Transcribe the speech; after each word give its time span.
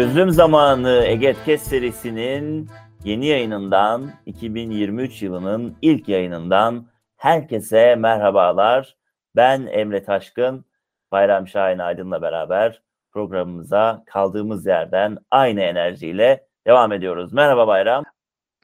Çözüm 0.00 0.30
Zamanı 0.30 1.04
Egetkes 1.06 1.62
serisinin 1.62 2.70
yeni 3.04 3.26
yayınından 3.26 4.12
2023 4.26 5.22
yılının 5.22 5.76
ilk 5.82 6.08
yayınından 6.08 6.86
herkese 7.16 7.96
merhabalar. 7.96 8.96
Ben 9.36 9.66
Emre 9.66 10.04
Taşkın, 10.04 10.64
Bayram 11.12 11.48
Şahin 11.48 11.78
Aydın'la 11.78 12.22
beraber 12.22 12.82
programımıza 13.12 14.02
kaldığımız 14.06 14.66
yerden 14.66 15.18
aynı 15.30 15.60
enerjiyle 15.60 16.46
devam 16.66 16.92
ediyoruz. 16.92 17.32
Merhaba 17.32 17.66
Bayram. 17.66 18.04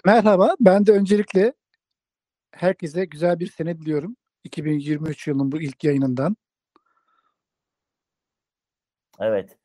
Merhaba, 0.04 0.54
ben 0.60 0.86
de 0.86 0.92
öncelikle 0.92 1.52
herkese 2.50 3.04
güzel 3.04 3.40
bir 3.40 3.50
sene 3.50 3.78
diliyorum. 3.78 4.16
2023 4.44 5.26
yılının 5.26 5.52
bu 5.52 5.60
ilk 5.60 5.84
yayınından. 5.84 6.36
Evet. 9.20 9.58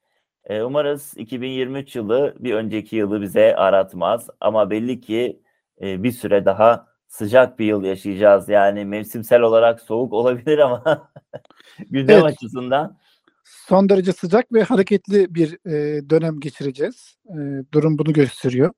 E, 0.46 0.62
umarız 0.62 1.14
2023 1.18 1.96
yılı 1.96 2.36
bir 2.40 2.54
önceki 2.54 2.96
yılı 2.96 3.22
bize 3.22 3.56
aratmaz 3.56 4.28
ama 4.40 4.70
belli 4.70 5.02
ki 5.02 5.42
e, 5.82 6.04
bir 6.04 6.12
süre 6.12 6.46
daha 6.46 6.88
sıcak 7.08 7.60
bir 7.60 7.66
yıl 7.66 7.84
yaşayacağız. 7.84 8.50
Yani 8.50 8.86
mevsimsel 8.86 9.42
olarak 9.42 9.82
soğuk 9.82 10.14
olabilir 10.14 10.58
ama 10.58 11.12
gündem 11.90 12.20
Evet. 12.20 12.34
açısından 12.34 12.98
Son 13.44 13.90
derece 13.90 14.14
sıcak 14.14 14.54
ve 14.54 14.64
hareketli 14.64 15.36
bir 15.36 15.58
e, 15.66 16.10
dönem 16.10 16.40
geçireceğiz. 16.40 17.18
E, 17.26 17.36
durum 17.74 17.98
bunu 17.98 18.14
gösteriyor. 18.14 18.74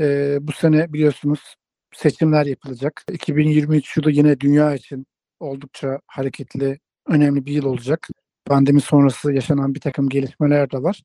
E, 0.00 0.38
bu 0.40 0.52
sene 0.52 0.92
biliyorsunuz 0.92 1.54
seçimler 1.94 2.46
yapılacak. 2.46 3.04
2023 3.12 3.96
yılı 3.96 4.10
yine 4.10 4.40
dünya 4.40 4.74
için 4.74 5.06
oldukça 5.40 6.00
hareketli, 6.06 6.78
önemli 7.06 7.46
bir 7.46 7.52
yıl 7.52 7.64
olacak. 7.64 8.08
Pandemi 8.46 8.80
sonrası 8.80 9.32
yaşanan 9.32 9.74
bir 9.74 9.80
takım 9.80 10.08
gelişmeler 10.08 10.70
de 10.70 10.82
var. 10.82 11.02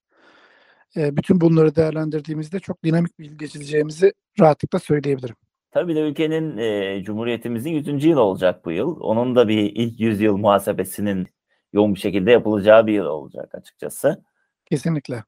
E, 0.98 1.18
bütün 1.18 1.42
bunları 1.42 1.76
değerlendirdiğimizde 1.76 2.60
çok 2.60 2.84
dinamik 2.84 3.20
bir 3.20 3.26
yıl 3.26 3.38
geçireceğimizi 3.38 4.14
rahatlıkla 4.40 4.80
söyleyebilirim. 4.80 5.36
tabii 5.72 5.96
de 5.96 6.00
ülkenin 6.00 6.58
e, 6.58 7.04
Cumhuriyetimizin 7.04 7.72
100. 7.72 8.06
yılı 8.06 8.22
olacak 8.22 8.66
bu 8.66 8.72
yıl. 8.72 9.00
Onun 9.00 9.36
da 9.36 9.48
bir 9.48 9.72
ilk 9.76 10.00
100 10.00 10.22
yıl 10.22 10.38
muhasebesinin 10.38 11.28
yoğun 11.74 11.96
bir 11.96 12.00
şekilde 12.00 12.32
yapılacağı 12.32 12.88
bir 12.88 12.94
yıl 12.94 13.06
olacak 13.06 13.56
açıkçası. 13.56 14.24
Kesinlikle. 14.66 15.24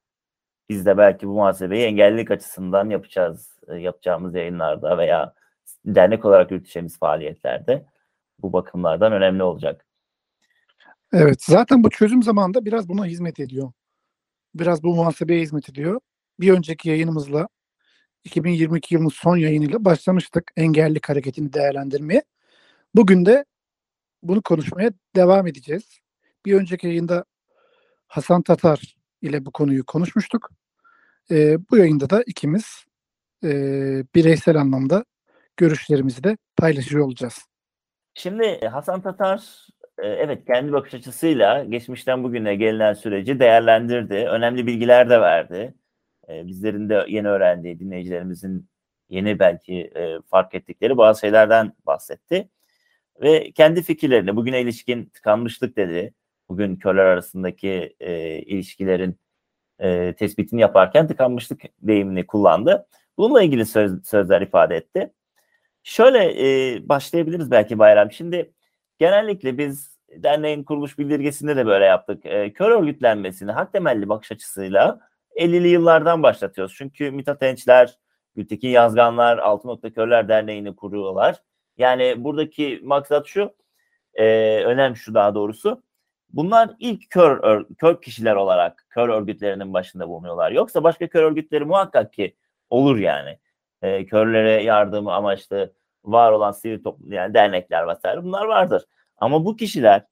Biz 0.68 0.86
de 0.86 0.98
belki 0.98 1.28
bu 1.28 1.32
muhasebeyi 1.32 1.84
engellilik 1.84 2.30
açısından 2.30 2.90
yapacağız. 2.90 3.58
e, 3.68 3.74
Yapacağımız 3.74 4.34
yayınlarda 4.34 4.98
veya 4.98 5.34
dernek 5.84 6.24
olarak 6.24 6.50
yürüteceğimiz 6.50 6.98
faaliyetlerde 6.98 7.86
bu 8.38 8.52
bakımlardan 8.52 9.12
önemli 9.12 9.42
olacak. 9.42 9.86
Evet, 11.16 11.42
zaten 11.42 11.84
bu 11.84 11.90
çözüm 11.90 12.22
zamanında 12.22 12.64
biraz 12.64 12.88
buna 12.88 13.06
hizmet 13.06 13.40
ediyor. 13.40 13.72
Biraz 14.54 14.82
bu 14.82 14.94
muhasebeye 14.94 15.40
hizmet 15.40 15.68
ediyor. 15.68 16.00
Bir 16.40 16.52
önceki 16.52 16.88
yayınımızla 16.88 17.48
2022 18.24 18.94
yılının 18.94 19.08
son 19.08 19.36
yayınıyla 19.36 19.84
başlamıştık 19.84 20.52
engellilik 20.56 21.08
hareketini 21.08 21.52
değerlendirmeye. 21.52 22.22
Bugün 22.94 23.26
de 23.26 23.44
bunu 24.22 24.42
konuşmaya 24.42 24.90
devam 25.16 25.46
edeceğiz. 25.46 26.00
Bir 26.46 26.54
önceki 26.54 26.86
yayında 26.86 27.24
Hasan 28.08 28.42
Tatar 28.42 28.96
ile 29.22 29.46
bu 29.46 29.50
konuyu 29.50 29.86
konuşmuştuk. 29.86 30.50
Ee, 31.30 31.58
bu 31.70 31.76
yayında 31.76 32.10
da 32.10 32.22
ikimiz 32.22 32.84
e, 33.44 33.48
bireysel 34.14 34.56
anlamda 34.56 35.04
görüşlerimizi 35.56 36.24
de 36.24 36.36
paylaşıyor 36.56 37.04
olacağız. 37.06 37.38
Şimdi 38.14 38.44
e, 38.44 38.66
Hasan 38.66 39.02
Tatar 39.02 39.68
e, 39.83 39.83
evet 39.98 40.44
kendi 40.46 40.72
bakış 40.72 40.94
açısıyla 40.94 41.64
geçmişten 41.64 42.24
bugüne 42.24 42.54
gelinen 42.54 42.94
süreci 42.94 43.40
değerlendirdi. 43.40 44.14
Önemli 44.14 44.66
bilgiler 44.66 45.10
de 45.10 45.20
verdi. 45.20 45.74
E, 46.28 46.46
Bizlerin 46.46 46.88
de 46.88 47.04
yeni 47.08 47.28
öğrendiği, 47.28 47.80
dinleyicilerimizin 47.80 48.68
yeni 49.08 49.38
belki 49.38 49.74
e, 49.96 50.18
fark 50.30 50.54
ettikleri 50.54 50.96
bazı 50.96 51.20
şeylerden 51.20 51.72
bahsetti. 51.86 52.48
Ve 53.22 53.52
kendi 53.52 53.82
fikirlerini 53.82 54.36
bugüne 54.36 54.60
ilişkin 54.60 55.04
tıkanmışlık 55.06 55.76
dedi. 55.76 56.14
Bugün 56.48 56.76
körler 56.76 57.04
arasındaki 57.04 57.96
e, 58.00 58.38
ilişkilerin 58.38 59.18
e, 59.78 60.14
tespitini 60.18 60.60
yaparken 60.60 61.08
tıkanmışlık 61.08 61.62
deyimini 61.82 62.26
kullandı. 62.26 62.86
Bununla 63.18 63.42
ilgili 63.42 63.66
söz, 63.66 64.06
sözler 64.06 64.40
ifade 64.40 64.76
etti. 64.76 65.12
Şöyle 65.82 66.88
başlayabiliriz 66.88 67.50
belki 67.50 67.78
Bayram. 67.78 68.12
Şimdi 68.12 68.52
genellikle 68.98 69.58
biz 69.58 69.98
derneğin 70.16 70.64
kuruluş 70.64 70.98
bildirgesinde 70.98 71.56
de 71.56 71.66
böyle 71.66 71.84
yaptık. 71.84 72.26
E, 72.26 72.52
kör 72.52 72.70
örgütlenmesini 72.70 73.52
hak 73.52 73.72
temelli 73.72 74.08
bakış 74.08 74.32
açısıyla 74.32 75.00
50'li 75.36 75.68
yıllardan 75.68 76.22
başlatıyoruz. 76.22 76.74
Çünkü 76.78 77.10
Mithat 77.10 77.42
Ençler, 77.42 77.98
Gültekin 78.36 78.68
Yazganlar, 78.68 79.38
Altı 79.38 79.68
Nokta 79.68 79.92
Körler 79.92 80.28
Derneği'ni 80.28 80.76
kuruyorlar. 80.76 81.42
Yani 81.78 82.14
buradaki 82.24 82.80
maksat 82.84 83.26
şu, 83.26 83.54
e, 84.14 84.24
önem 84.64 84.96
şu 84.96 85.14
daha 85.14 85.34
doğrusu. 85.34 85.82
Bunlar 86.30 86.70
ilk 86.78 87.10
kör, 87.10 87.38
ör- 87.42 87.74
kör 87.74 88.02
kişiler 88.02 88.34
olarak 88.36 88.86
kör 88.90 89.08
örgütlerinin 89.08 89.74
başında 89.74 90.08
bulunuyorlar. 90.08 90.52
Yoksa 90.52 90.84
başka 90.84 91.08
kör 91.08 91.22
örgütleri 91.22 91.64
muhakkak 91.64 92.12
ki 92.12 92.36
olur 92.70 92.96
yani. 92.96 93.38
E, 93.82 94.06
körlere 94.06 94.62
yardımı 94.62 95.12
amaçlı 95.12 95.74
var 96.04 96.32
olan 96.32 96.52
sivil 96.52 96.82
toplum 96.82 97.12
yani 97.12 97.34
dernekler 97.34 97.88
vesaire 97.88 98.22
bunlar 98.24 98.44
vardır. 98.44 98.84
Ama 99.18 99.44
bu 99.44 99.56
kişiler 99.56 100.04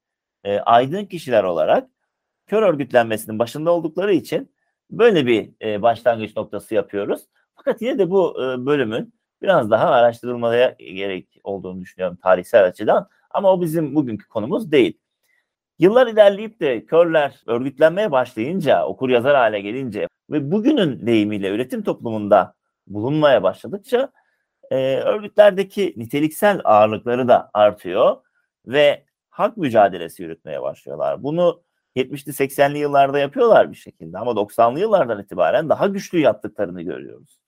e, 0.44 0.58
aydın 0.58 1.04
kişiler 1.04 1.44
olarak 1.44 1.88
kör 2.46 2.62
örgütlenmesinin 2.62 3.38
başında 3.38 3.72
oldukları 3.72 4.14
için 4.14 4.54
böyle 4.90 5.26
bir 5.26 5.50
e, 5.62 5.82
başlangıç 5.82 6.36
noktası 6.36 6.74
yapıyoruz. 6.74 7.22
Fakat 7.54 7.82
yine 7.82 7.98
de 7.98 8.10
bu 8.10 8.42
e, 8.42 8.66
bölümün 8.66 9.14
biraz 9.42 9.70
daha 9.70 9.90
araştırılmaya 9.90 10.76
gerek 10.78 11.40
olduğunu 11.44 11.80
düşünüyorum 11.80 12.18
tarihsel 12.22 12.64
açıdan. 12.64 13.08
Ama 13.30 13.52
o 13.52 13.60
bizim 13.60 13.94
bugünkü 13.94 14.28
konumuz 14.28 14.72
değil. 14.72 14.98
Yıllar 15.78 16.06
ilerleyip 16.06 16.60
de 16.60 16.84
körler 16.86 17.42
örgütlenmeye 17.46 18.10
başlayınca, 18.10 18.84
okur 18.86 19.08
yazar 19.08 19.36
hale 19.36 19.60
gelince 19.60 20.08
ve 20.30 20.52
bugünün 20.52 21.06
deyimiyle 21.06 21.50
üretim 21.50 21.82
toplumunda 21.82 22.54
bulunmaya 22.86 23.42
başladıkça 23.42 24.12
e, 24.72 24.96
örgütlerdeki 24.96 25.94
niteliksel 25.96 26.60
ağırlıkları 26.64 27.28
da 27.28 27.50
artıyor 27.54 28.16
ve 28.66 29.04
hak 29.30 29.56
mücadelesi 29.56 30.22
yürütmeye 30.22 30.62
başlıyorlar. 30.62 31.22
Bunu 31.22 31.62
70'li 31.96 32.32
80'li 32.32 32.78
yıllarda 32.78 33.18
yapıyorlar 33.18 33.70
bir 33.70 33.76
şekilde 33.76 34.18
ama 34.18 34.30
90'lı 34.30 34.80
yıllardan 34.80 35.22
itibaren 35.22 35.68
daha 35.68 35.86
güçlü 35.86 36.18
yaptıklarını 36.18 36.82
görüyoruz. 36.82 37.38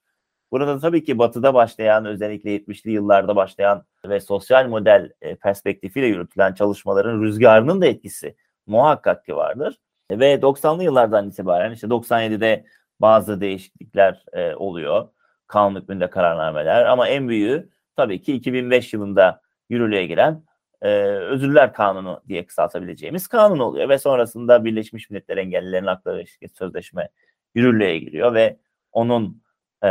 Burada 0.53 0.79
tabii 0.79 1.05
ki 1.05 1.19
batıda 1.19 1.55
başlayan 1.55 2.05
özellikle 2.05 2.57
70'li 2.57 2.91
yıllarda 2.91 3.37
başlayan 3.37 3.85
ve 4.09 4.21
sosyal 4.21 4.69
model 4.69 5.13
e, 5.23 5.37
perspektifiyle 5.37 6.07
yürütülen 6.07 6.55
çalışmaların 6.55 7.23
rüzgarının 7.23 7.81
da 7.81 7.87
etkisi 7.87 8.37
muhakkak 8.67 9.25
ki 9.25 9.37
vardır. 9.37 9.79
Ve 10.11 10.35
90'lı 10.35 10.85
yıllardan 10.85 11.29
itibaren 11.29 11.73
işte 11.73 11.87
97'de 11.87 12.65
bazı 13.01 13.41
değişiklikler 13.41 14.25
e, 14.33 14.55
oluyor. 14.55 15.09
Kanun 15.47 15.81
hükmünde 15.81 16.11
kararnameler 16.11 16.85
ama 16.85 17.09
en 17.09 17.29
büyüğü 17.29 17.69
tabii 17.97 18.23
ki 18.23 18.35
2005 18.35 18.93
yılında 18.93 19.41
yürürlüğe 19.69 20.07
giren 20.07 20.45
e, 20.83 20.89
Özürler 21.05 21.73
Kanunu 21.73 22.23
diye 22.29 22.47
kısaltabileceğimiz 22.47 23.29
kanun 23.29 23.59
oluyor 23.59 23.89
ve 23.89 23.99
sonrasında 23.99 24.65
Birleşmiş 24.65 25.11
Milletler 25.11 25.37
Engellilerin 25.37 25.87
Hakları 25.87 26.21
İlişkin 26.21 26.47
Sözleşme 26.47 27.09
yürürlüğe 27.55 27.99
giriyor 27.99 28.35
ve 28.35 28.59
onun 28.93 29.43
e, 29.83 29.89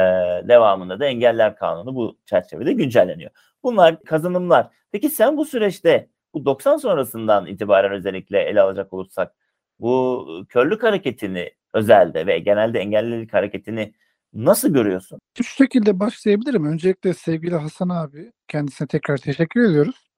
devamında 0.48 1.00
da 1.00 1.06
Engeller 1.06 1.56
Kanunu 1.56 1.96
bu 1.96 2.18
çerçevede 2.26 2.74
güncelleniyor. 2.74 3.32
Bunlar 3.64 4.04
kazanımlar. 4.04 4.68
Peki 4.92 5.10
sen 5.10 5.38
bu 5.38 5.46
süreçte 5.46 6.10
bu 6.34 6.46
90 6.46 6.78
sonrasından 6.78 7.46
itibaren 7.46 7.92
özellikle 7.92 8.40
ele 8.40 8.62
alacak 8.62 8.94
olursak 8.94 9.36
bu 9.80 10.28
körlük 10.50 10.84
hareketini 10.84 11.52
özelde 11.74 12.28
ve 12.28 12.40
genelde 12.40 12.80
engellilik 12.80 13.34
hareketini 13.34 13.94
nasıl 14.34 14.74
görüyorsun? 14.74 15.20
Şu 15.38 15.44
şekilde 15.44 16.00
başlayabilirim. 16.00 16.66
Öncelikle 16.66 17.14
sevgili 17.14 17.56
Hasan 17.56 17.90
abi 17.90 18.32
kendisine 18.48 18.88
tekrar 18.88 19.18
teşekkür 19.18 19.70
ediyoruz. 19.70 20.10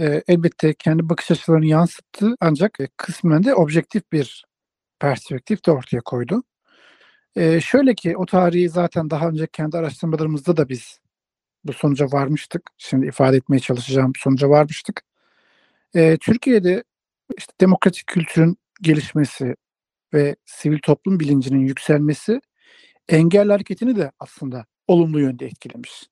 Ee, 0.00 0.22
elbette 0.28 0.74
kendi 0.74 1.08
bakış 1.08 1.30
açılarını 1.30 1.66
yansıttı 1.66 2.34
ancak 2.40 2.80
e, 2.80 2.88
kısmen 2.96 3.44
de 3.44 3.54
objektif 3.54 4.12
bir 4.12 4.44
perspektif 5.00 5.66
de 5.66 5.70
ortaya 5.70 6.00
koydu. 6.00 6.42
Ee, 7.36 7.60
şöyle 7.60 7.94
ki 7.94 8.16
o 8.16 8.26
tarihi 8.26 8.68
zaten 8.68 9.10
daha 9.10 9.28
önce 9.28 9.46
kendi 9.52 9.78
araştırmalarımızda 9.78 10.56
da 10.56 10.68
biz 10.68 11.00
bu 11.64 11.72
sonuca 11.72 12.06
varmıştık. 12.06 12.70
Şimdi 12.78 13.06
ifade 13.06 13.36
etmeye 13.36 13.58
çalışacağım 13.60 14.12
sonuca 14.16 14.48
varmıştık. 14.48 15.02
Ee, 15.94 16.18
Türkiye'de 16.20 16.84
işte 17.38 17.52
demokratik 17.60 18.06
kültürün 18.06 18.58
gelişmesi 18.82 19.56
ve 20.14 20.36
sivil 20.46 20.78
toplum 20.78 21.20
bilincinin 21.20 21.66
yükselmesi 21.66 22.40
engel 23.08 23.48
hareketini 23.48 23.96
de 23.96 24.12
aslında 24.18 24.66
olumlu 24.86 25.20
yönde 25.20 25.46
etkilemiş. 25.46 26.08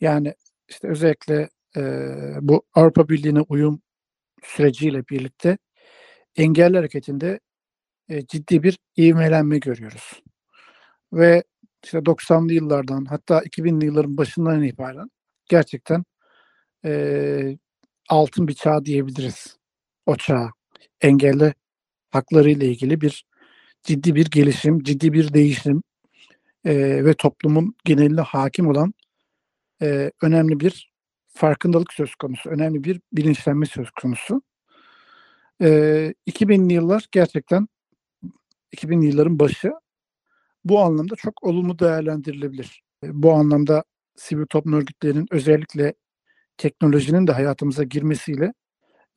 Yani 0.00 0.34
işte 0.68 0.88
özellikle 0.88 1.48
e, 1.76 1.82
bu 2.40 2.62
Avrupa 2.74 3.08
Birliği'ne 3.08 3.40
uyum 3.40 3.82
süreciyle 4.42 5.08
birlikte 5.08 5.58
engelli 6.36 6.76
hareketinde 6.76 7.40
e, 8.08 8.26
ciddi 8.26 8.62
bir 8.62 8.78
ivmelenme 8.98 9.58
görüyoruz. 9.58 10.22
Ve 11.12 11.44
işte 11.84 11.98
90'lı 11.98 12.52
yıllardan 12.52 13.04
hatta 13.04 13.38
2000'li 13.40 13.84
yılların 13.86 14.16
başından 14.16 14.62
itibaren 14.62 15.10
gerçekten 15.48 16.04
e, 16.84 17.58
altın 18.08 18.48
bir 18.48 18.54
çağ 18.54 18.84
diyebiliriz. 18.84 19.58
O 20.06 20.16
çağ. 20.16 20.50
Engelli 21.00 21.54
hakları 22.10 22.50
ile 22.50 22.66
ilgili 22.66 23.00
bir 23.00 23.24
ciddi 23.82 24.14
bir 24.14 24.26
gelişim, 24.30 24.82
ciddi 24.82 25.12
bir 25.12 25.34
değişim 25.34 25.82
e, 26.68 27.04
ve 27.04 27.14
toplumun 27.14 27.74
geneline 27.84 28.20
hakim 28.20 28.66
olan 28.68 28.94
e, 29.82 30.12
önemli 30.22 30.60
bir 30.60 30.92
farkındalık 31.28 31.92
söz 31.92 32.14
konusu, 32.14 32.50
önemli 32.50 32.84
bir 32.84 33.00
bilinçlenme 33.12 33.66
söz 33.66 33.90
konusu. 33.90 34.42
E, 35.62 35.68
2000'li 36.26 36.72
yıllar 36.72 37.06
gerçekten 37.12 37.68
2000'li 38.76 39.06
yılların 39.06 39.38
başı 39.38 39.72
bu 40.64 40.80
anlamda 40.80 41.16
çok 41.16 41.42
olumlu 41.44 41.78
değerlendirilebilir. 41.78 42.82
E, 43.04 43.22
Bu 43.22 43.32
anlamda 43.32 43.84
sivil 44.16 44.46
toplum 44.46 44.72
örgütlerinin 44.72 45.26
özellikle 45.30 45.94
teknolojinin 46.56 47.26
de 47.26 47.32
hayatımıza 47.32 47.84
girmesiyle 47.84 48.52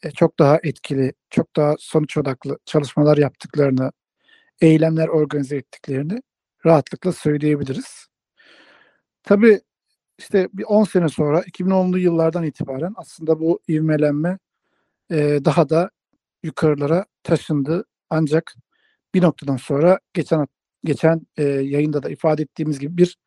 e, 0.03 0.11
çok 0.11 0.39
daha 0.39 0.59
etkili, 0.63 1.13
çok 1.29 1.55
daha 1.55 1.75
sonuç 1.79 2.17
odaklı 2.17 2.59
çalışmalar 2.65 3.17
yaptıklarını, 3.17 3.91
eylemler 4.61 5.07
organize 5.07 5.57
ettiklerini 5.57 6.21
rahatlıkla 6.65 7.11
söyleyebiliriz. 7.11 8.07
Tabii 9.23 9.61
işte 10.17 10.49
bir 10.53 10.63
10 10.63 10.83
sene 10.83 11.09
sonra 11.09 11.41
2010'lu 11.41 11.99
yıllardan 11.99 12.43
itibaren 12.43 12.93
aslında 12.95 13.39
bu 13.39 13.59
ivmelenme 13.69 14.39
e, 15.11 15.39
daha 15.45 15.69
da 15.69 15.89
yukarılara 16.43 17.05
taşındı. 17.23 17.85
Ancak 18.09 18.55
bir 19.13 19.21
noktadan 19.21 19.57
sonra 19.57 19.99
geçen 20.13 20.47
geçen 20.83 21.27
e, 21.37 21.43
yayında 21.43 22.03
da 22.03 22.09
ifade 22.09 22.41
ettiğimiz 22.41 22.79
gibi 22.79 22.97
bir 22.97 23.17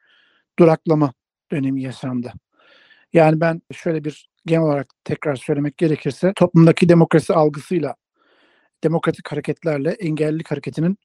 duraklama 0.58 1.12
dönemi 1.52 1.82
yaşandı. 1.82 2.32
Yani 3.12 3.40
ben 3.40 3.62
şöyle 3.72 4.04
bir 4.04 4.28
genel 4.46 4.62
olarak 4.62 4.86
tekrar 5.04 5.36
söylemek 5.36 5.76
gerekirse 5.78 6.32
toplumdaki 6.36 6.88
demokrasi 6.88 7.34
algısıyla 7.34 7.94
demokratik 8.84 9.32
hareketlerle 9.32 9.90
engellilik 9.90 10.50
hareketinin 10.50 10.98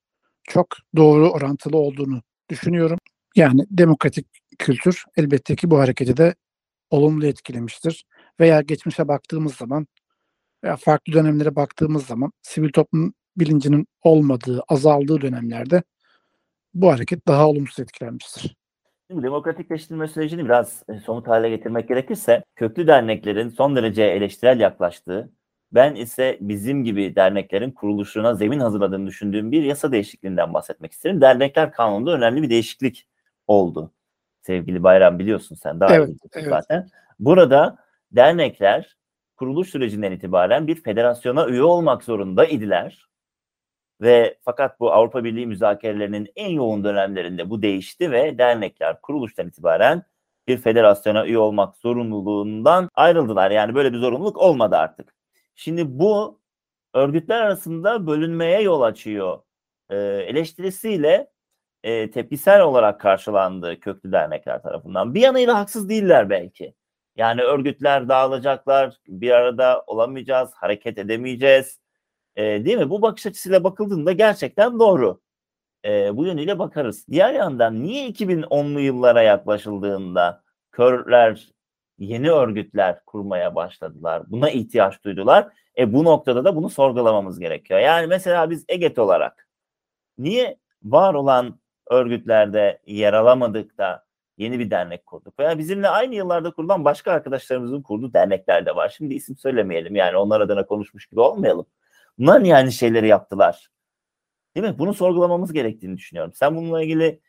çok 0.44 0.68
doğru 0.96 1.32
orantılı 1.32 1.78
olduğunu 1.78 2.22
düşünüyorum. 2.50 2.98
Yani 3.36 3.66
demokratik 3.72 4.28
kültür 4.60 5.04
elbette 5.18 5.56
ki 5.56 5.72
bu 5.72 5.80
hareketi 5.80 6.18
de 6.18 6.36
olumlu 6.90 7.26
etkilemiştir. 7.26 8.06
Veya 8.40 8.62
geçmişe 8.62 9.08
baktığımız 9.08 9.56
zaman 9.56 9.88
veya 10.64 10.76
farklı 10.76 11.14
dönemlere 11.14 11.56
baktığımız 11.56 12.06
zaman 12.06 12.32
sivil 12.42 12.70
toplum 12.70 13.14
bilincinin 13.38 13.88
olmadığı, 14.04 14.64
azaldığı 14.68 15.22
dönemlerde 15.22 15.84
bu 16.74 16.92
hareket 16.92 17.28
daha 17.28 17.50
olumsuz 17.50 17.80
etkilenmiştir. 17.80 18.56
Şimdi 19.12 19.24
demokratikleştirme 19.24 20.08
sürecini 20.08 20.46
biraz 20.46 20.84
e, 20.90 21.00
somut 21.00 21.28
hale 21.28 21.50
getirmek 21.50 21.88
gerekirse 21.88 22.44
köklü 22.56 22.88
derneklerin 22.88 23.50
son 23.50 23.76
derece 23.76 24.04
eleştirel 24.04 24.60
yaklaştığı, 24.60 25.32
ben 25.72 25.96
ise 25.96 26.38
bizim 26.42 26.84
gibi 26.84 27.16
derneklerin 27.16 27.72
kuruluşuna 27.72 28.34
zemin 28.34 28.60
hazırladığını 28.60 29.08
düşündüğüm 29.08 29.52
bir 29.52 29.64
yasa 29.64 29.92
değişikliğinden 29.92 30.54
bahsetmek 30.54 30.92
isterim. 30.92 31.22
Dernekler 31.22 31.72
kanununda 31.72 32.12
önemli 32.12 32.42
bir 32.42 32.50
değişiklik 32.50 33.08
oldu. 33.48 33.92
Sevgili 34.42 34.84
Bayram 34.84 35.20
biliyorsun 35.20 35.56
sen 35.56 35.80
daha 35.80 35.96
iyi 35.96 35.98
Evet, 35.98 36.10
evet. 36.34 36.48
zaten. 36.50 36.88
Burada 37.20 37.78
dernekler 38.12 38.98
kuruluş 39.36 39.70
sürecinden 39.70 40.12
itibaren 40.12 40.68
bir 40.68 40.84
federasyona 40.84 41.48
üye 41.48 41.64
olmak 41.64 42.04
zorunda 42.04 42.46
idiler. 42.46 43.10
Ve 44.02 44.38
fakat 44.46 44.80
bu 44.80 44.92
Avrupa 44.94 45.24
Birliği 45.24 45.48
müzakerelerinin 45.48 46.32
en 46.36 46.50
yoğun 46.50 46.84
dönemlerinde 46.84 47.50
bu 47.50 47.62
değişti 47.62 48.12
ve 48.12 48.38
dernekler 48.38 49.02
kuruluştan 49.02 49.48
itibaren 49.48 50.04
bir 50.48 50.58
federasyona 50.58 51.26
üye 51.26 51.38
olmak 51.38 51.76
zorunluluğundan 51.76 52.90
ayrıldılar. 52.96 53.52
Yani 53.52 53.76
böyle 53.76 53.94
bir 53.94 53.98
zorunluluk 53.98 54.38
olmadı 54.38 54.78
artık. 54.78 55.19
Şimdi 55.60 56.00
bu 56.00 56.40
örgütler 56.94 57.42
arasında 57.42 58.08
bölünmeye 58.08 58.62
yol 58.62 58.82
açıyor 58.82 59.40
e, 59.90 59.98
eleştirisiyle 59.98 61.32
e, 61.84 62.12
tepkisel 62.12 62.62
olarak 62.62 63.02
karşılandı 63.02 63.80
köklü 63.80 64.12
dernekler 64.12 64.62
tarafından. 64.62 65.14
Bir 65.14 65.22
yanıyla 65.22 65.60
haksız 65.60 65.90
değiller 65.90 66.30
belki. 66.30 66.74
Yani 67.16 67.42
örgütler 67.42 68.10
dağılacaklar, 68.10 68.98
bir 69.08 69.32
arada 69.32 69.84
olamayacağız, 69.88 70.52
hareket 70.54 70.98
edemeyeceğiz. 70.98 71.80
E, 72.36 72.66
değil 72.66 72.78
mi? 72.78 72.90
Bu 72.90 73.02
bakış 73.02 73.26
açısıyla 73.26 73.64
bakıldığında 73.64 74.12
gerçekten 74.12 74.80
doğru. 74.80 75.22
E, 75.86 76.18
bu 76.18 76.26
yönüyle 76.26 76.60
bakarız. 76.60 77.08
Diğer 77.08 77.34
yandan 77.34 77.84
niye 77.84 78.10
2010'lu 78.10 78.80
yıllara 78.80 79.22
yaklaşıldığında 79.22 80.44
körler 80.72 81.48
yeni 82.00 82.32
örgütler 82.32 83.06
kurmaya 83.06 83.56
başladılar? 83.56 84.24
Buna 84.28 84.50
ihtiyaç 84.50 85.04
duydular. 85.04 85.48
E 85.78 85.94
bu 85.94 86.04
noktada 86.04 86.46
da 86.46 86.56
bunu 86.56 86.70
sorgulamamız 86.70 87.40
gerekiyor. 87.40 87.80
Yani 87.80 88.08
mesela 88.08 88.50
biz 88.50 88.66
EGET 88.70 89.00
olarak 89.00 89.48
niye 90.18 90.58
var 90.84 91.14
olan 91.14 91.60
örgütlerde 91.90 92.82
yer 92.86 93.14
alamadık 93.14 93.78
da 93.78 94.06
yeni 94.38 94.60
bir 94.60 94.72
dernek 94.72 95.06
kurduk? 95.06 95.40
Veya 95.40 95.58
bizimle 95.58 95.90
aynı 95.90 96.16
yıllarda 96.16 96.52
kurulan 96.52 96.86
başka 96.86 97.12
arkadaşlarımızın 97.12 97.82
kurduğu 97.82 98.14
dernekler 98.14 98.66
de 98.66 98.76
var. 98.76 98.94
Şimdi 98.98 99.14
isim 99.14 99.38
söylemeyelim 99.38 99.96
yani 99.96 100.18
onlar 100.18 100.42
adına 100.42 100.66
konuşmuş 100.66 101.06
gibi 101.06 101.20
olmayalım. 101.20 101.66
Bunlar 102.18 102.44
niye 102.44 102.56
aynı 102.56 102.72
şeyleri 102.72 103.08
yaptılar? 103.08 103.70
Değil 104.56 104.68
mi? 104.68 104.80
Bunu 104.80 104.94
sorgulamamız 104.94 105.54
gerektiğini 105.54 105.98
düşünüyorum. 105.98 106.34
Sen 106.36 106.56
bununla 106.56 106.84
ilgili 106.84 107.20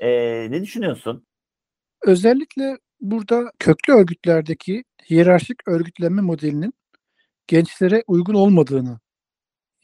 e, 0.00 0.10
ne 0.50 0.62
düşünüyorsun? 0.62 1.26
Özellikle 2.02 2.78
burada 3.00 3.52
köklü 3.58 3.92
örgütlerdeki 3.92 4.84
hiyerarşik 5.10 5.68
örgütlenme 5.68 6.22
modelinin 6.22 6.74
gençlere 7.46 8.04
uygun 8.06 8.34
olmadığını, 8.34 9.00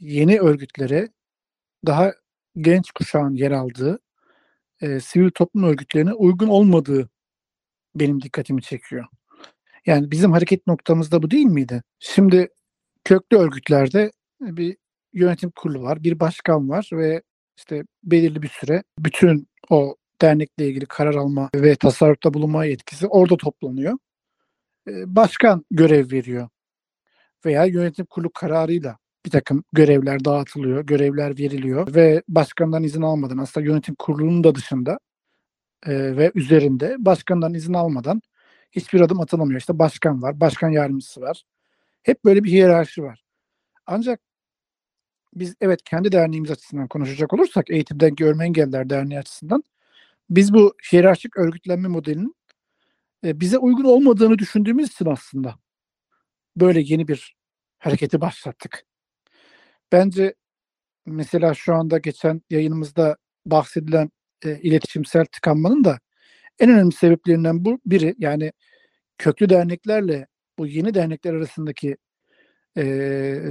yeni 0.00 0.40
örgütlere 0.40 1.08
daha 1.86 2.12
genç 2.56 2.90
kuşağın 2.90 3.34
yer 3.34 3.50
aldığı 3.50 3.98
e, 4.80 5.00
sivil 5.00 5.30
toplum 5.30 5.64
örgütlerine 5.64 6.12
uygun 6.12 6.48
olmadığı 6.48 7.10
benim 7.94 8.22
dikkatimi 8.22 8.62
çekiyor. 8.62 9.06
Yani 9.86 10.10
bizim 10.10 10.32
hareket 10.32 10.66
noktamızda 10.66 11.22
bu 11.22 11.30
değil 11.30 11.46
miydi? 11.46 11.82
Şimdi 11.98 12.48
köklü 13.04 13.36
örgütlerde 13.36 14.12
bir 14.40 14.76
yönetim 15.12 15.50
kurulu 15.50 15.82
var, 15.82 16.02
bir 16.04 16.20
başkan 16.20 16.68
var 16.68 16.90
ve 16.92 17.22
işte 17.56 17.82
belirli 18.04 18.42
bir 18.42 18.48
süre 18.48 18.82
bütün 18.98 19.48
o 19.70 19.96
dernekle 20.22 20.68
ilgili 20.68 20.86
karar 20.86 21.14
alma 21.14 21.50
ve 21.54 21.76
tasarrufta 21.76 22.34
bulunma 22.34 22.64
yetkisi 22.64 23.06
orada 23.06 23.36
toplanıyor. 23.36 23.98
Ee, 24.88 25.16
Başkan 25.16 25.64
görev 25.70 26.12
veriyor 26.12 26.48
veya 27.46 27.64
yönetim 27.64 28.06
kurulu 28.06 28.32
kararıyla 28.32 28.98
bir 29.26 29.30
takım 29.30 29.64
görevler 29.72 30.24
dağıtılıyor, 30.24 30.86
görevler 30.86 31.38
veriliyor 31.38 31.94
ve 31.94 32.22
başkandan 32.28 32.82
izin 32.82 33.02
almadan 33.02 33.38
aslında 33.38 33.66
yönetim 33.66 33.94
kurulunun 33.94 34.44
da 34.44 34.54
dışında 34.54 34.98
e, 35.86 36.16
ve 36.16 36.32
üzerinde 36.34 36.96
başkandan 36.98 37.54
izin 37.54 37.74
almadan 37.74 38.22
hiçbir 38.72 39.00
adım 39.00 39.20
atılamıyor. 39.20 39.60
İşte 39.60 39.78
başkan 39.78 40.22
var, 40.22 40.40
başkan 40.40 40.70
yardımcısı 40.70 41.20
var. 41.20 41.44
Hep 42.02 42.24
böyle 42.24 42.44
bir 42.44 42.50
hiyerarşi 42.50 43.02
var. 43.02 43.24
Ancak 43.86 44.20
biz 45.34 45.54
evet 45.60 45.80
kendi 45.84 46.12
derneğimiz 46.12 46.50
açısından 46.50 46.88
konuşacak 46.88 47.34
olursak 47.34 47.70
Eğitimden 47.70 48.14
Görme 48.14 48.44
Engelliler 48.44 48.90
Derneği 48.90 49.18
açısından 49.20 49.64
biz 50.30 50.54
bu 50.54 50.74
hiyerarşik 50.92 51.36
örgütlenme 51.36 51.88
modelinin 51.88 52.36
e, 53.24 53.40
bize 53.40 53.58
uygun 53.58 53.84
olmadığını 53.84 54.38
düşündüğümüz 54.38 54.92
için 54.92 55.06
aslında 55.06 55.58
böyle 56.56 56.80
yeni 56.80 57.08
bir 57.08 57.36
hareketi 57.78 58.20
başlattık. 58.20 58.84
Bence 59.92 60.34
mesela 61.06 61.54
şu 61.54 61.74
anda 61.74 61.98
geçen 61.98 62.42
yayınımızda 62.50 63.16
bahsedilen 63.46 64.10
e, 64.44 64.60
iletişimsel 64.60 65.24
tıkanmanın 65.24 65.84
da 65.84 65.98
en 66.58 66.70
önemli 66.70 66.92
sebeplerinden 66.92 67.64
bu 67.64 67.80
biri 67.86 68.14
yani 68.18 68.52
köklü 69.18 69.48
derneklerle 69.48 70.26
bu 70.58 70.66
yeni 70.66 70.94
dernekler 70.94 71.34
arasındaki 71.34 71.96
e, 72.78 73.42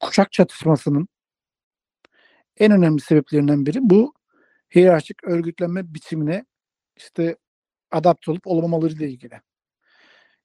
kuşak 0.00 0.32
çatışmasının 0.32 1.08
en 2.56 2.72
önemli 2.72 3.00
sebeplerinden 3.00 3.66
biri 3.66 3.78
bu 3.82 4.14
hiyerarşik 4.74 5.24
örgütlenme 5.24 5.94
biçimine 5.94 6.44
işte 6.96 7.36
adapte 7.90 8.30
olup 8.30 8.46
olmamaları 8.46 8.92
ile 8.92 9.08
ilgili. 9.08 9.40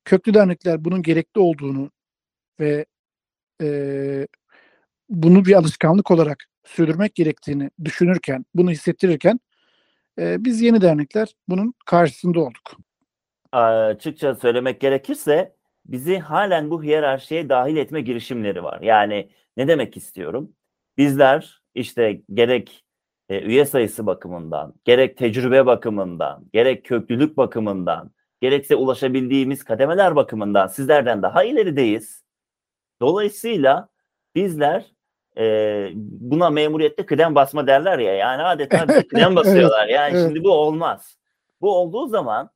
Köklü 0.05 0.33
dernekler 0.33 0.85
bunun 0.85 1.01
gerekli 1.01 1.39
olduğunu 1.39 1.91
ve 2.59 2.85
e, 3.61 4.27
bunu 5.09 5.45
bir 5.45 5.53
alışkanlık 5.53 6.11
olarak 6.11 6.45
sürdürmek 6.63 7.15
gerektiğini 7.15 7.69
düşünürken, 7.85 8.45
bunu 8.55 8.71
hissettirirken 8.71 9.39
e, 10.19 10.45
biz 10.45 10.61
yeni 10.61 10.81
dernekler 10.81 11.35
bunun 11.49 11.73
karşısında 11.85 12.39
olduk. 12.39 12.77
Açıkça 13.51 14.35
söylemek 14.35 14.81
gerekirse 14.81 15.55
bizi 15.85 16.19
halen 16.19 16.69
bu 16.69 16.83
hiyerarşiye 16.83 17.49
dahil 17.49 17.77
etme 17.77 18.01
girişimleri 18.01 18.63
var. 18.63 18.81
Yani 18.81 19.29
ne 19.57 19.67
demek 19.67 19.97
istiyorum? 19.97 20.53
Bizler 20.97 21.61
işte 21.75 22.21
gerek 22.33 22.85
e, 23.29 23.41
üye 23.41 23.65
sayısı 23.65 24.05
bakımından, 24.05 24.73
gerek 24.83 25.17
tecrübe 25.17 25.65
bakımından, 25.65 26.45
gerek 26.53 26.85
köklülük 26.85 27.37
bakımından, 27.37 28.11
gerekse 28.41 28.75
ulaşabildiğimiz 28.75 29.63
kademeler 29.63 30.15
bakımından 30.15 30.67
sizlerden 30.67 31.21
daha 31.21 31.43
ilerideyiz. 31.43 32.23
Dolayısıyla 33.01 33.89
bizler 34.35 34.85
e, 35.37 35.89
buna 35.95 36.49
memuriyette 36.49 37.05
kıdem 37.05 37.35
basma 37.35 37.67
derler 37.67 37.99
ya 37.99 38.13
yani 38.13 38.43
adeta 38.43 38.87
bize 38.87 39.07
kıdem 39.07 39.35
basıyorlar. 39.35 39.87
Yani 39.87 40.19
şimdi 40.19 40.43
bu 40.43 40.51
olmaz. 40.51 41.17
Bu 41.61 41.77
olduğu 41.77 42.07
zaman 42.07 42.49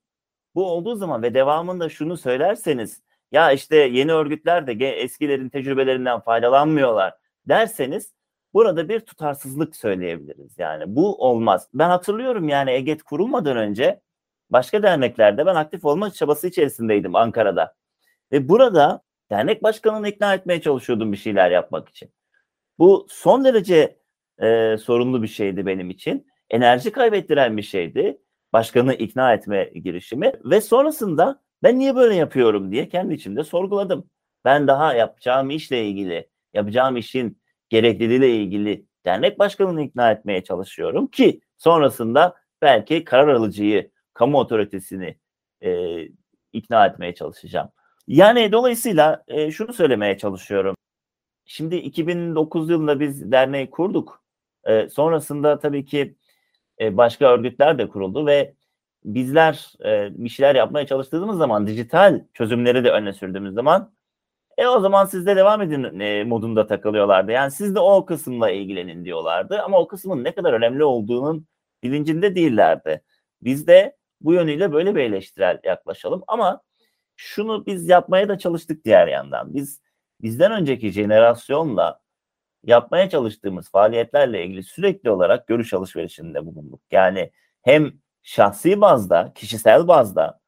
bu 0.55 0.65
olduğu 0.71 0.95
zaman 0.95 1.23
ve 1.23 1.33
devamında 1.33 1.89
şunu 1.89 2.17
söylerseniz 2.17 3.01
ya 3.31 3.51
işte 3.51 3.75
yeni 3.75 4.13
örgütler 4.13 4.67
de 4.67 4.89
eskilerin 4.89 5.49
tecrübelerinden 5.49 6.19
faydalanmıyorlar 6.19 7.13
derseniz 7.47 8.13
burada 8.57 8.89
bir 8.89 8.99
tutarsızlık 8.99 9.75
söyleyebiliriz. 9.75 10.59
Yani 10.59 10.83
bu 10.87 11.27
olmaz. 11.27 11.69
Ben 11.73 11.89
hatırlıyorum 11.89 12.49
yani 12.49 12.71
EGET 12.71 13.03
kurulmadan 13.03 13.57
önce 13.57 14.01
başka 14.49 14.83
derneklerde 14.83 15.45
ben 15.45 15.55
aktif 15.55 15.85
olma 15.85 16.11
çabası 16.11 16.47
içerisindeydim 16.47 17.15
Ankara'da. 17.15 17.75
Ve 18.31 18.49
burada 18.49 19.01
dernek 19.31 19.63
başkanını 19.63 20.09
ikna 20.09 20.33
etmeye 20.33 20.61
çalışıyordum 20.61 21.11
bir 21.11 21.17
şeyler 21.17 21.51
yapmak 21.51 21.89
için. 21.89 22.11
Bu 22.79 23.07
son 23.09 23.45
derece 23.45 23.99
e, 24.41 24.77
sorunlu 24.77 25.23
bir 25.23 25.27
şeydi 25.27 25.65
benim 25.65 25.89
için. 25.89 26.27
Enerji 26.49 26.91
kaybettiren 26.91 27.57
bir 27.57 27.61
şeydi. 27.61 28.21
Başkanı 28.53 28.93
ikna 28.93 29.33
etme 29.33 29.63
girişimi 29.63 30.33
ve 30.43 30.61
sonrasında 30.61 31.41
ben 31.63 31.79
niye 31.79 31.95
böyle 31.95 32.15
yapıyorum 32.15 32.71
diye 32.71 32.89
kendi 32.89 33.13
içimde 33.13 33.43
sorguladım. 33.43 34.09
Ben 34.45 34.67
daha 34.67 34.93
yapacağım 34.93 35.49
işle 35.49 35.85
ilgili, 35.85 36.29
yapacağım 36.53 36.97
işin 36.97 37.41
gerekliliğiyle 37.69 38.35
ilgili 38.35 38.85
dernek 39.05 39.39
başkanını 39.39 39.83
ikna 39.83 40.11
etmeye 40.11 40.43
çalışıyorum 40.43 41.07
ki 41.07 41.41
sonrasında 41.57 42.35
belki 42.61 43.03
karar 43.03 43.27
alıcıyı, 43.27 43.91
kamu 44.13 44.39
otoritesini 44.39 45.17
e, 45.61 46.01
ikna 46.53 46.85
etmeye 46.85 47.15
çalışacağım. 47.15 47.69
Yani 48.07 48.51
dolayısıyla 48.51 49.23
e, 49.27 49.51
şunu 49.51 49.73
söylemeye 49.73 50.17
çalışıyorum. 50.17 50.75
Şimdi 51.45 51.75
2009 51.75 52.69
yılında 52.69 52.99
biz 52.99 53.31
derneği 53.31 53.69
kurduk. 53.69 54.23
E, 54.65 54.89
sonrasında 54.89 55.59
tabii 55.59 55.85
ki 55.85 56.15
e, 56.81 56.97
başka 56.97 57.25
örgütler 57.33 57.77
de 57.77 57.87
kuruldu 57.87 58.25
ve 58.25 58.53
bizler 59.05 59.73
e, 59.85 60.09
bir 60.23 60.29
şeyler 60.29 60.55
yapmaya 60.55 60.87
çalıştığımız 60.87 61.37
zaman 61.37 61.67
dijital 61.67 62.23
çözümleri 62.33 62.83
de 62.83 62.91
öne 62.91 63.13
sürdüğümüz 63.13 63.53
zaman 63.53 63.91
e 64.57 64.67
o 64.67 64.79
zaman 64.79 65.05
siz 65.05 65.25
de 65.25 65.35
devam 65.35 65.61
edin 65.61 65.99
e, 65.99 66.23
modunda 66.23 66.67
takılıyorlardı. 66.67 67.31
Yani 67.31 67.51
siz 67.51 67.75
de 67.75 67.79
o 67.79 68.05
kısımla 68.05 68.51
ilgilenin 68.51 69.05
diyorlardı 69.05 69.61
ama 69.61 69.79
o 69.79 69.87
kısmın 69.87 70.23
ne 70.23 70.35
kadar 70.35 70.53
önemli 70.53 70.83
olduğunun 70.83 71.47
bilincinde 71.83 72.35
değillerdi. 72.35 73.01
Biz 73.41 73.67
de 73.67 73.97
bu 74.21 74.33
yönüyle 74.33 74.73
böyle 74.73 74.95
bir 74.95 75.01
eleştirel 75.01 75.59
yaklaşalım 75.63 76.23
ama 76.27 76.61
şunu 77.15 77.65
biz 77.65 77.89
yapmaya 77.89 78.29
da 78.29 78.37
çalıştık 78.37 78.85
diğer 78.85 79.07
yandan. 79.07 79.53
Biz 79.53 79.81
bizden 80.21 80.51
önceki 80.51 80.91
jenerasyonla 80.91 81.99
yapmaya 82.63 83.09
çalıştığımız 83.09 83.71
faaliyetlerle 83.71 84.45
ilgili 84.45 84.63
sürekli 84.63 85.09
olarak 85.11 85.47
görüş 85.47 85.73
alışverişinde 85.73 86.45
bulunduk. 86.45 86.81
Yani 86.91 87.31
hem 87.63 87.93
şahsi 88.23 88.81
bazda, 88.81 89.31
kişisel 89.35 89.87
bazda 89.87 90.39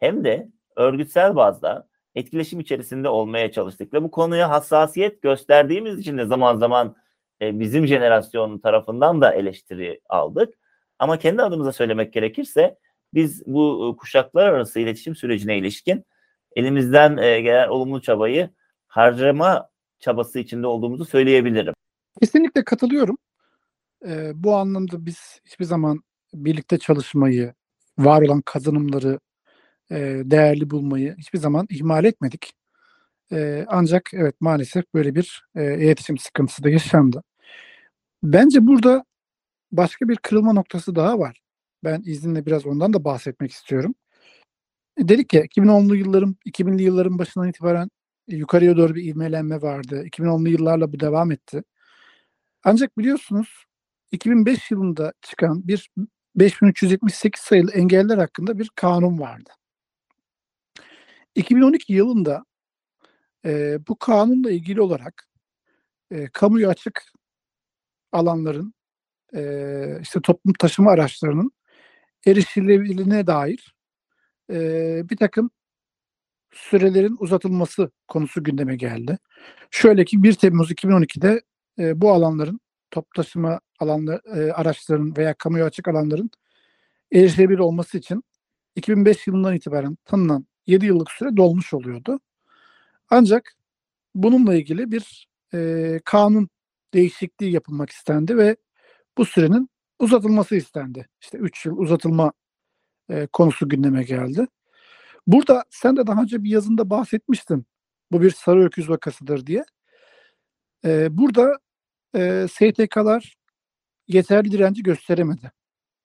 hem 0.00 0.24
de 0.24 0.48
örgütsel 0.76 1.36
bazda 1.36 1.88
etkileşim 2.14 2.60
içerisinde 2.60 3.08
olmaya 3.08 3.52
çalıştık 3.52 3.94
ve 3.94 4.02
bu 4.02 4.10
konuya 4.10 4.50
hassasiyet 4.50 5.22
gösterdiğimiz 5.22 5.98
için 5.98 6.18
de 6.18 6.26
zaman 6.26 6.56
zaman 6.56 6.96
e, 7.42 7.60
bizim 7.60 7.86
jenerasyonun 7.86 8.58
tarafından 8.58 9.20
da 9.20 9.34
eleştiri 9.34 10.00
aldık. 10.08 10.54
Ama 10.98 11.18
kendi 11.18 11.42
adımıza 11.42 11.72
söylemek 11.72 12.12
gerekirse 12.12 12.78
biz 13.14 13.46
bu 13.46 13.92
e, 13.94 13.96
kuşaklar 13.96 14.48
arası 14.48 14.80
iletişim 14.80 15.16
sürecine 15.16 15.58
ilişkin 15.58 16.04
elimizden 16.56 17.16
e, 17.16 17.40
gelen 17.40 17.68
olumlu 17.68 18.02
çabayı 18.02 18.50
harcama 18.86 19.68
çabası 19.98 20.38
içinde 20.38 20.66
olduğumuzu 20.66 21.04
söyleyebilirim. 21.04 21.74
Kesinlikle 22.20 22.64
katılıyorum. 22.64 23.18
Ee, 24.06 24.32
bu 24.34 24.56
anlamda 24.56 25.06
biz 25.06 25.40
hiçbir 25.44 25.64
zaman 25.64 26.00
birlikte 26.34 26.78
çalışmayı, 26.78 27.54
var 27.98 28.22
olan 28.22 28.42
kazanımları 28.44 29.18
e, 29.92 30.22
değerli 30.24 30.70
bulmayı 30.70 31.16
hiçbir 31.18 31.38
zaman 31.38 31.66
ihmal 31.70 32.04
etmedik. 32.04 32.52
E, 33.32 33.66
ancak 33.68 34.10
evet 34.14 34.36
maalesef 34.40 34.84
böyle 34.94 35.14
bir 35.14 35.44
e, 35.56 35.78
iletişim 35.84 36.18
sıkıntısı 36.18 36.64
da 36.64 36.70
yaşandı. 36.70 37.22
Bence 38.22 38.66
burada 38.66 39.04
başka 39.72 40.08
bir 40.08 40.16
kırılma 40.16 40.52
noktası 40.52 40.96
daha 40.96 41.18
var. 41.18 41.40
Ben 41.84 42.02
izninle 42.06 42.46
biraz 42.46 42.66
ondan 42.66 42.92
da 42.92 43.04
bahsetmek 43.04 43.52
istiyorum. 43.52 43.94
Dedik 44.98 45.34
ya 45.34 45.44
2010'lu 45.44 45.96
yılların, 45.96 46.36
2000'li 46.46 46.82
yılların 46.82 47.18
başından 47.18 47.48
itibaren 47.48 47.90
yukarıya 48.28 48.76
doğru 48.76 48.94
bir 48.94 49.04
ivmelenme 49.04 49.62
vardı. 49.62 50.04
2010'lu 50.06 50.48
yıllarla 50.48 50.92
bu 50.92 51.00
devam 51.00 51.32
etti. 51.32 51.62
Ancak 52.64 52.98
biliyorsunuz 52.98 53.64
2005 54.12 54.70
yılında 54.70 55.12
çıkan 55.22 55.68
bir 55.68 55.90
5378 56.36 57.42
sayılı 57.42 57.72
engeller 57.72 58.18
hakkında 58.18 58.58
bir 58.58 58.70
kanun 58.76 59.18
vardı. 59.18 59.50
2012 61.34 61.92
yılında 61.92 62.44
e, 63.44 63.78
bu 63.88 63.98
kanunla 63.98 64.50
ilgili 64.50 64.80
olarak 64.80 65.28
e, 66.10 66.28
kamuya 66.32 66.68
açık 66.68 67.02
alanların 68.12 68.74
e, 69.34 69.98
işte 70.02 70.20
toplum 70.20 70.52
taşıma 70.52 70.90
araçlarının 70.90 71.52
erişilebilirliğine 72.26 73.26
dair 73.26 73.74
e, 74.52 75.02
bir 75.10 75.16
takım 75.16 75.50
sürelerin 76.52 77.16
uzatılması 77.20 77.90
konusu 78.08 78.44
gündeme 78.44 78.76
geldi. 78.76 79.18
Şöyle 79.70 80.04
ki 80.04 80.22
1 80.22 80.34
Temmuz 80.34 80.70
2012'de 80.70 81.42
e, 81.78 82.00
bu 82.00 82.12
alanların 82.12 82.60
top 82.90 83.14
taşıma 83.14 83.60
alanları, 83.78 84.20
e, 84.36 84.52
araçların 84.52 85.16
veya 85.16 85.34
kamuya 85.34 85.64
açık 85.64 85.88
alanların 85.88 86.30
erişilebilir 87.12 87.58
olması 87.58 87.98
için 87.98 88.24
2005 88.76 89.26
yılından 89.26 89.54
itibaren 89.54 89.96
tanınan 90.04 90.46
7 90.66 90.86
yıllık 90.86 91.10
süre 91.10 91.36
dolmuş 91.36 91.74
oluyordu. 91.74 92.20
Ancak 93.10 93.54
bununla 94.14 94.54
ilgili 94.54 94.90
bir 94.92 95.28
e, 95.54 96.00
kanun 96.04 96.48
değişikliği 96.94 97.52
yapılmak 97.52 97.90
istendi 97.90 98.36
ve 98.36 98.56
bu 99.18 99.24
sürenin 99.24 99.70
uzatılması 99.98 100.56
istendi. 100.56 101.08
İşte 101.20 101.38
3 101.38 101.66
yıl 101.66 101.76
uzatılma 101.76 102.32
e, 103.10 103.26
konusu 103.26 103.68
gündeme 103.68 104.02
geldi. 104.02 104.46
Burada 105.26 105.64
sen 105.70 105.96
de 105.96 106.06
daha 106.06 106.22
önce 106.22 106.44
bir 106.44 106.50
yazında 106.50 106.90
bahsetmiştin. 106.90 107.66
Bu 108.12 108.22
bir 108.22 108.30
sarı 108.30 108.64
öküz 108.64 108.90
vakasıdır 108.90 109.46
diye. 109.46 109.64
E, 110.84 111.18
burada 111.18 111.58
e, 112.16 112.46
STK'lar 112.50 113.36
yeterli 114.08 114.52
direnci 114.52 114.82
gösteremedi. 114.82 115.52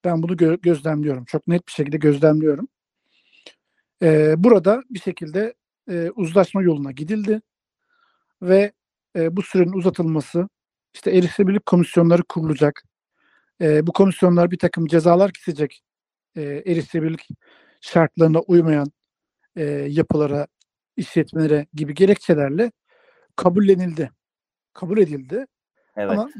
Ben 0.04 0.22
bunu 0.22 0.32
gö- 0.32 0.60
gözlemliyorum. 0.60 1.24
Çok 1.24 1.46
net 1.46 1.66
bir 1.66 1.72
şekilde 1.72 1.96
gözlemliyorum. 1.96 2.68
E, 4.02 4.34
burada 4.44 4.82
bir 4.90 5.00
şekilde 5.00 5.54
e, 5.90 6.10
uzlaşma 6.16 6.62
yoluna 6.62 6.92
gidildi 6.92 7.40
ve 8.42 8.72
e, 9.16 9.36
bu 9.36 9.42
sürenin 9.42 9.72
uzatılması, 9.72 10.48
işte 10.94 11.10
erişilebilirlik 11.10 11.66
komisyonları 11.66 12.22
kurulacak. 12.22 12.82
E, 13.60 13.86
bu 13.86 13.92
komisyonlar 13.92 14.50
bir 14.50 14.58
takım 14.58 14.86
cezalar 14.86 15.32
kesecek 15.32 15.82
e, 16.36 16.42
erişilebilirlik 16.42 17.28
şartlarına 17.80 18.40
uymayan 18.40 18.92
e, 19.56 19.64
yapılara, 19.88 20.46
işletmelere 20.96 21.66
gibi 21.74 21.94
gerekçelerle 21.94 22.72
kabullenildi. 23.36 24.10
Kabul 24.72 24.98
edildi. 24.98 25.46
Evet. 25.96 26.10
Ama 26.10 26.30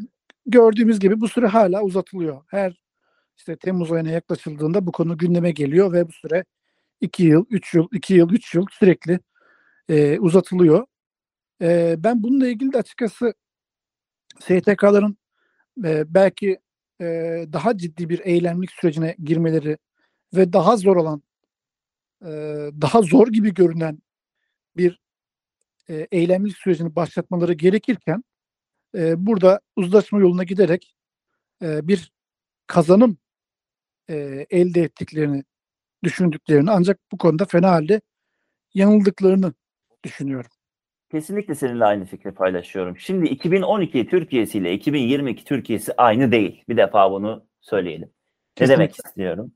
gördüğümüz 0.47 0.99
gibi 0.99 1.21
bu 1.21 1.29
süre 1.29 1.47
hala 1.47 1.83
uzatılıyor. 1.83 2.45
Her 2.49 2.83
işte 3.37 3.57
Temmuz 3.57 3.93
ayına 3.93 4.11
yaklaşıldığında 4.11 4.87
bu 4.87 4.93
konu 4.93 5.19
gündeme 5.19 5.51
geliyor 5.51 5.93
ve 5.93 6.09
bu 6.09 6.13
süre 6.13 6.45
2 7.01 7.25
yıl, 7.25 7.47
3 7.51 7.75
yıl, 7.75 7.89
2 7.93 8.15
yıl, 8.15 8.31
3 8.31 8.55
yıl 8.55 8.67
sürekli 8.71 9.21
e, 9.89 10.19
uzatılıyor. 10.19 10.87
E, 11.63 11.97
ben 11.99 12.23
bununla 12.23 12.49
ilgili 12.49 12.73
de 12.73 12.79
açıkçası 12.79 13.35
STK'ların 14.41 15.19
e, 15.85 16.15
belki 16.15 16.59
e, 17.01 17.05
daha 17.53 17.77
ciddi 17.79 18.09
bir 18.09 18.21
eylemlik 18.25 18.71
sürecine 18.73 19.17
girmeleri 19.25 19.79
ve 20.35 20.53
daha 20.53 20.77
zor 20.77 20.97
olan 20.97 21.23
e, 22.23 22.29
daha 22.81 23.03
zor 23.03 23.29
gibi 23.29 23.55
görünen 23.55 23.99
bir 24.77 25.01
e, 25.91 26.09
eylemlik 26.13 26.57
sürecini 26.57 26.97
başlatmaları 26.97 27.53
gerekirken 27.53 28.25
e, 28.95 29.27
burada 29.27 29.61
uzlaşma 29.77 30.21
yoluna 30.21 30.45
giderek 30.45 30.97
e, 31.63 31.89
bir 31.89 32.13
kazanım 32.67 33.19
e, 34.11 34.47
elde 34.51 34.83
ettiklerini 34.83 35.45
düşündüklerini 36.05 36.71
ancak 36.71 36.99
bu 37.13 37.19
konuda 37.19 37.45
fena 37.45 37.71
halde 37.71 38.01
yanıldıklarını 38.75 39.53
düşünüyorum. 40.05 40.51
Kesinlikle 41.11 41.55
seninle 41.55 41.85
aynı 41.85 42.05
fikri 42.05 42.35
paylaşıyorum. 42.35 42.99
Şimdi 42.99 43.29
2012 43.29 44.07
Türkiye'si 44.07 44.59
ile 44.59 44.73
2022 44.73 45.45
Türkiye'si 45.45 45.93
aynı 45.97 46.33
değil. 46.33 46.65
Bir 46.69 46.77
defa 46.77 47.11
bunu 47.11 47.47
söyleyelim. 47.61 48.09
Ne 48.09 48.11
Kesinlikle. 48.55 48.83
demek 48.83 48.95
istiyorum? 49.07 49.53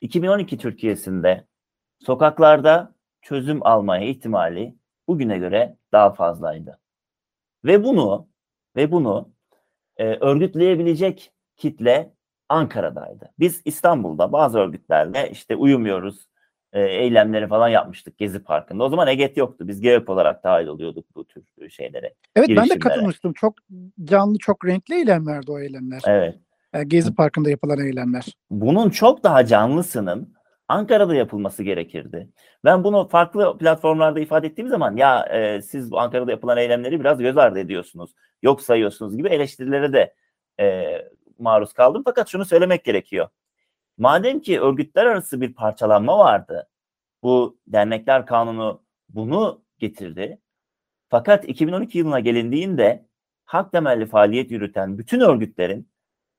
2012 0.00 0.58
Türkiye'sinde 0.58 1.46
sokaklarda 2.00 2.94
çözüm 3.22 3.66
almaya 3.66 4.04
ihtimali 4.08 4.74
bugüne 5.08 5.38
göre 5.38 5.76
daha 5.92 6.12
fazlaydı. 6.12 6.80
Ve 7.64 7.84
bunu 7.84 8.28
ve 8.76 8.92
bunu 8.92 9.32
e, 9.96 10.04
örgütleyebilecek 10.04 11.32
kitle 11.56 12.14
Ankara'daydı. 12.52 13.30
Biz 13.38 13.62
İstanbul'da 13.64 14.32
bazı 14.32 14.58
örgütlerle 14.58 15.30
işte 15.30 15.56
uyumuyoruz, 15.56 16.28
e, 16.72 16.82
eylemleri 16.82 17.48
falan 17.48 17.68
yapmıştık 17.68 18.18
Gezi 18.18 18.42
Parkı'nda. 18.42 18.84
O 18.84 18.88
zaman 18.88 19.08
EGET 19.08 19.36
yoktu. 19.36 19.68
Biz 19.68 19.80
GEOP 19.80 20.10
olarak 20.10 20.44
dahil 20.44 20.66
oluyorduk 20.66 21.04
bu 21.14 21.24
tür 21.24 21.70
şeylere. 21.70 22.14
Evet 22.36 22.48
ben 22.56 22.68
de 22.68 22.78
katılmıştım. 22.78 23.32
Çok 23.32 23.54
canlı, 24.04 24.38
çok 24.38 24.66
renkli 24.66 24.94
eylemlerdi 24.94 25.50
o 25.50 25.58
eylemler. 25.58 26.02
Evet. 26.06 26.34
Yani 26.74 26.88
Gezi 26.88 27.14
Parkı'nda 27.14 27.50
yapılan 27.50 27.78
eylemler. 27.78 28.26
bunun 28.50 28.90
çok 28.90 29.22
daha 29.22 29.46
canlısının 29.46 30.34
Ankara'da 30.68 31.14
yapılması 31.14 31.62
gerekirdi. 31.62 32.28
Ben 32.64 32.84
bunu 32.84 33.08
farklı 33.08 33.58
platformlarda 33.58 34.20
ifade 34.20 34.46
ettiğim 34.46 34.68
zaman 34.68 34.96
ya 34.96 35.26
e, 35.26 35.62
siz 35.62 35.90
bu 35.90 36.00
Ankara'da 36.00 36.30
yapılan 36.30 36.58
eylemleri 36.58 37.00
biraz 37.00 37.18
göz 37.18 37.38
ardı 37.38 37.58
ediyorsunuz, 37.58 38.14
yok 38.42 38.62
sayıyorsunuz 38.62 39.16
gibi 39.16 39.28
eleştirilere 39.28 39.92
de 39.92 40.14
e, 40.60 40.98
maruz 41.42 41.72
kaldım. 41.72 42.02
Fakat 42.04 42.28
şunu 42.28 42.44
söylemek 42.44 42.84
gerekiyor. 42.84 43.28
Madem 43.98 44.40
ki 44.40 44.60
örgütler 44.60 45.06
arası 45.06 45.40
bir 45.40 45.54
parçalanma 45.54 46.18
vardı, 46.18 46.68
bu 47.22 47.58
dernekler 47.66 48.26
kanunu 48.26 48.82
bunu 49.08 49.62
getirdi. 49.78 50.40
Fakat 51.08 51.48
2012 51.48 51.98
yılına 51.98 52.20
gelindiğinde 52.20 53.06
hak 53.44 53.72
temelli 53.72 54.06
faaliyet 54.06 54.50
yürüten 54.50 54.98
bütün 54.98 55.20
örgütlerin 55.20 55.88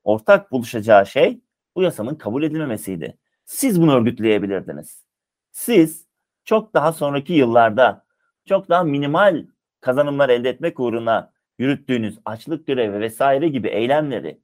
ortak 0.04 0.52
buluşacağı 0.52 1.06
şey 1.06 1.42
bu 1.76 1.82
yasanın 1.82 2.16
kabul 2.16 2.44
edilmemesiydi. 2.44 3.18
Siz 3.46 3.82
bunu 3.82 3.96
örgütleyebilirdiniz. 3.96 5.06
Siz 5.52 6.08
çok 6.46 6.74
daha 6.74 6.94
sonraki 6.94 7.34
yıllarda 7.34 8.06
çok 8.46 8.70
daha 8.70 8.84
minimal 8.84 9.46
kazanımlar 9.82 10.30
elde 10.30 10.50
etmek 10.50 10.80
uğruna 10.80 11.34
yürüttüğünüz 11.58 12.20
açlık 12.26 12.68
grevi 12.68 13.00
vesaire 13.00 13.48
gibi 13.48 13.68
eylemleri 13.68 14.42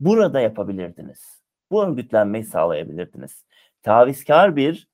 burada 0.00 0.40
yapabilirdiniz. 0.40 1.42
Bu 1.70 1.84
örgütlenmeyi 1.84 2.44
sağlayabilirdiniz. 2.44 3.44
Tavizkar 3.82 4.56
bir 4.56 4.88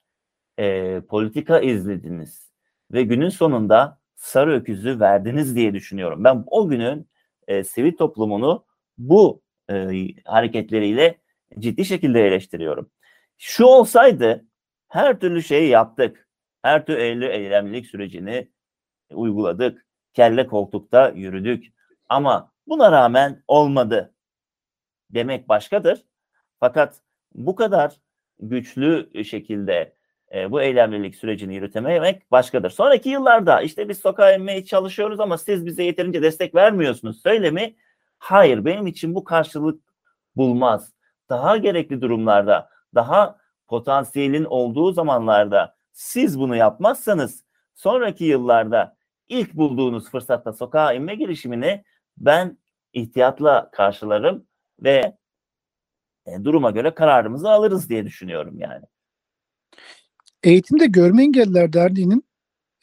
e, 0.59 1.01
politika 1.01 1.61
izlediniz 1.61 2.53
ve 2.93 3.03
günün 3.03 3.29
sonunda 3.29 3.99
sarı 4.17 4.53
öküzü 4.53 5.01
verdiniz 5.01 5.57
diye 5.57 5.75
düşünüyorum. 5.75 6.25
Ben 6.25 6.45
o 6.47 6.69
günün 6.69 7.09
e, 7.49 7.65
sivil 7.65 7.97
toplumunu 7.97 8.65
bu 8.99 9.43
e, 9.71 10.09
hareketleriyle 10.25 11.21
ciddi 11.59 11.85
şekilde 11.85 12.27
eleştiriyorum. 12.27 12.91
Şu 13.39 13.65
olsaydı 13.65 14.45
her 14.89 15.21
türlü 15.21 15.43
şeyi 15.43 15.69
yaptık. 15.69 16.29
Her 16.63 16.87
türlü 16.87 17.27
eylemlilik 17.27 17.87
sürecini 17.87 18.49
uyguladık. 19.11 19.87
Kelle 20.15 20.47
koltukta 20.47 21.09
yürüdük. 21.09 21.73
Ama 22.09 22.53
buna 22.67 22.93
rağmen 22.93 23.43
olmadı 23.49 24.14
demek 25.15 25.49
başkadır. 25.49 26.05
Fakat 26.61 27.01
bu 27.35 27.55
kadar 27.55 27.97
güçlü 28.41 29.25
şekilde 29.25 29.95
e, 30.35 30.51
bu 30.51 30.63
eylemlilik 30.63 31.17
sürecini 31.17 31.55
yürütememek 31.55 32.31
başkadır. 32.31 32.71
Sonraki 32.71 33.09
yıllarda 33.09 33.61
işte 33.61 33.89
biz 33.89 33.99
sokağa 33.99 34.35
inmeye 34.35 34.65
çalışıyoruz 34.65 35.21
ama 35.21 35.39
siz 35.39 35.67
bize 35.67 35.83
yeterince 35.83 36.23
destek 36.23 36.55
vermiyorsunuz 36.55 37.23
söylemi 37.23 37.77
hayır 38.19 38.65
benim 38.65 38.87
için 38.87 39.15
bu 39.15 39.25
karşılık 39.25 39.83
bulmaz. 40.37 40.93
Daha 41.29 41.57
gerekli 41.57 42.01
durumlarda, 42.01 42.69
daha 42.95 43.39
potansiyelin 43.69 44.45
olduğu 44.45 44.93
zamanlarda 44.93 45.77
siz 45.93 46.41
bunu 46.41 46.57
yapmazsanız 46.57 47.45
sonraki 47.75 48.25
yıllarda 48.25 48.97
ilk 49.29 49.55
bulduğunuz 49.55 50.11
fırsatta 50.11 50.53
sokağa 50.53 50.93
inme 50.93 51.15
girişimini 51.15 51.85
ben 52.17 52.59
ihtiyatla 52.93 53.71
karşılarım 53.71 54.47
ve 54.83 55.17
e, 56.27 56.45
duruma 56.45 56.71
göre 56.71 56.95
kararımızı 56.95 57.51
alırız 57.51 57.89
diye 57.89 58.07
düşünüyorum 58.07 58.59
yani. 58.59 58.85
Eğitimde 60.43 60.87
Görme 60.87 61.23
Engelliler 61.23 61.73
Derneği'nin 61.73 62.25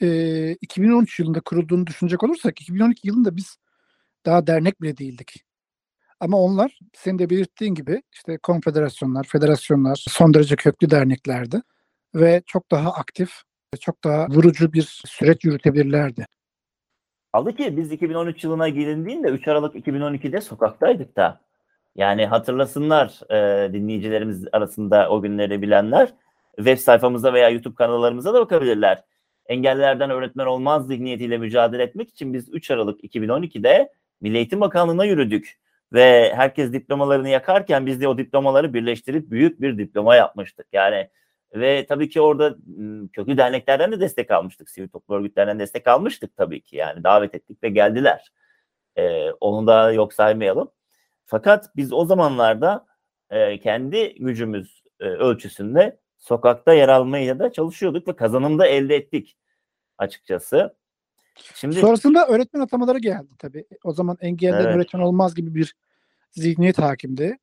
e, 0.01 0.51
2013 0.51 1.19
yılında 1.19 1.39
kurulduğunu 1.39 1.87
düşünecek 1.87 2.23
olursak 2.23 2.61
2012 2.61 3.07
yılında 3.07 3.35
biz 3.35 3.57
daha 4.25 4.47
dernek 4.47 4.81
bile 4.81 4.97
değildik. 4.97 5.43
Ama 6.19 6.37
onlar 6.37 6.79
senin 6.93 7.19
de 7.19 7.29
belirttiğin 7.29 7.75
gibi 7.75 8.01
işte 8.13 8.37
konfederasyonlar, 8.37 9.23
federasyonlar 9.23 10.05
son 10.09 10.33
derece 10.33 10.55
köklü 10.55 10.89
derneklerdi 10.89 11.61
ve 12.15 12.41
çok 12.45 12.71
daha 12.71 12.91
aktif, 12.93 13.31
çok 13.79 14.03
daha 14.03 14.27
vurucu 14.27 14.73
bir 14.73 15.01
süreç 15.05 15.45
yürütebilirlerdi. 15.45 16.25
Kaldı 17.33 17.55
ki 17.55 17.77
biz 17.77 17.91
2013 17.91 18.43
yılına 18.43 18.69
gelindiğinde 18.69 19.27
3 19.27 19.47
Aralık 19.47 19.75
2012'de 19.75 20.41
sokaktaydık 20.41 21.15
da. 21.15 21.41
Yani 21.95 22.25
hatırlasınlar 22.25 23.31
e, 23.31 23.73
dinleyicilerimiz 23.73 24.47
arasında 24.51 25.09
o 25.09 25.21
günleri 25.21 25.61
bilenler 25.61 26.13
web 26.55 26.77
sayfamıza 26.77 27.33
veya 27.33 27.49
YouTube 27.49 27.75
kanallarımıza 27.75 28.33
da 28.33 28.41
bakabilirler. 28.41 29.03
Engellilerden 29.45 30.09
öğretmen 30.09 30.45
olmaz 30.45 30.87
zihniyetiyle 30.87 31.37
mücadele 31.37 31.83
etmek 31.83 32.09
için 32.09 32.33
biz 32.33 32.53
3 32.53 32.71
Aralık 32.71 33.03
2012'de 33.03 33.93
Milli 34.21 34.37
Eğitim 34.37 34.61
Bakanlığı'na 34.61 35.05
yürüdük. 35.05 35.61
Ve 35.93 36.33
herkes 36.35 36.73
diplomalarını 36.73 37.29
yakarken 37.29 37.85
biz 37.85 38.01
de 38.01 38.07
o 38.07 38.17
diplomaları 38.17 38.73
birleştirip 38.73 39.31
büyük 39.31 39.61
bir 39.61 39.77
diploma 39.77 40.15
yapmıştık. 40.15 40.67
Yani 40.73 41.09
ve 41.55 41.85
tabii 41.85 42.09
ki 42.09 42.21
orada 42.21 42.55
köklü 43.13 43.37
derneklerden 43.37 43.91
de 43.91 43.99
destek 43.99 44.31
almıştık. 44.31 44.69
Sivil 44.69 44.89
toplum 44.89 45.17
örgütlerinden 45.17 45.59
destek 45.59 45.87
almıştık 45.87 46.37
tabii 46.37 46.61
ki. 46.61 46.75
Yani 46.75 47.03
davet 47.03 47.35
ettik 47.35 47.63
ve 47.63 47.69
geldiler. 47.69 48.31
Ee, 48.97 49.31
onu 49.31 49.67
da 49.67 49.91
yok 49.91 50.13
saymayalım. 50.13 50.71
Fakat 51.31 51.75
biz 51.75 51.93
o 51.93 52.05
zamanlarda 52.05 52.85
e, 53.29 53.59
kendi 53.59 54.15
gücümüz 54.19 54.83
e, 54.99 55.05
ölçüsünde 55.05 55.99
sokakta 56.17 56.73
yer 56.73 56.89
almaya 56.89 57.39
da 57.39 57.51
çalışıyorduk 57.51 58.07
ve 58.07 58.15
kazanımda 58.15 58.67
elde 58.67 58.95
ettik 58.95 59.37
açıkçası. 59.97 60.75
Şimdi 61.55 61.75
sonrasında 61.75 62.27
öğretmen 62.27 62.61
atamaları 62.61 62.99
geldi 62.99 63.29
tabii. 63.39 63.65
O 63.83 63.93
zaman 63.93 64.17
engelli 64.21 64.55
evet. 64.55 64.75
öğretmen 64.75 65.01
olmaz 65.01 65.35
gibi 65.35 65.55
bir 65.55 65.75
zihniyet 66.31 66.79
hakimdi. 66.79 67.37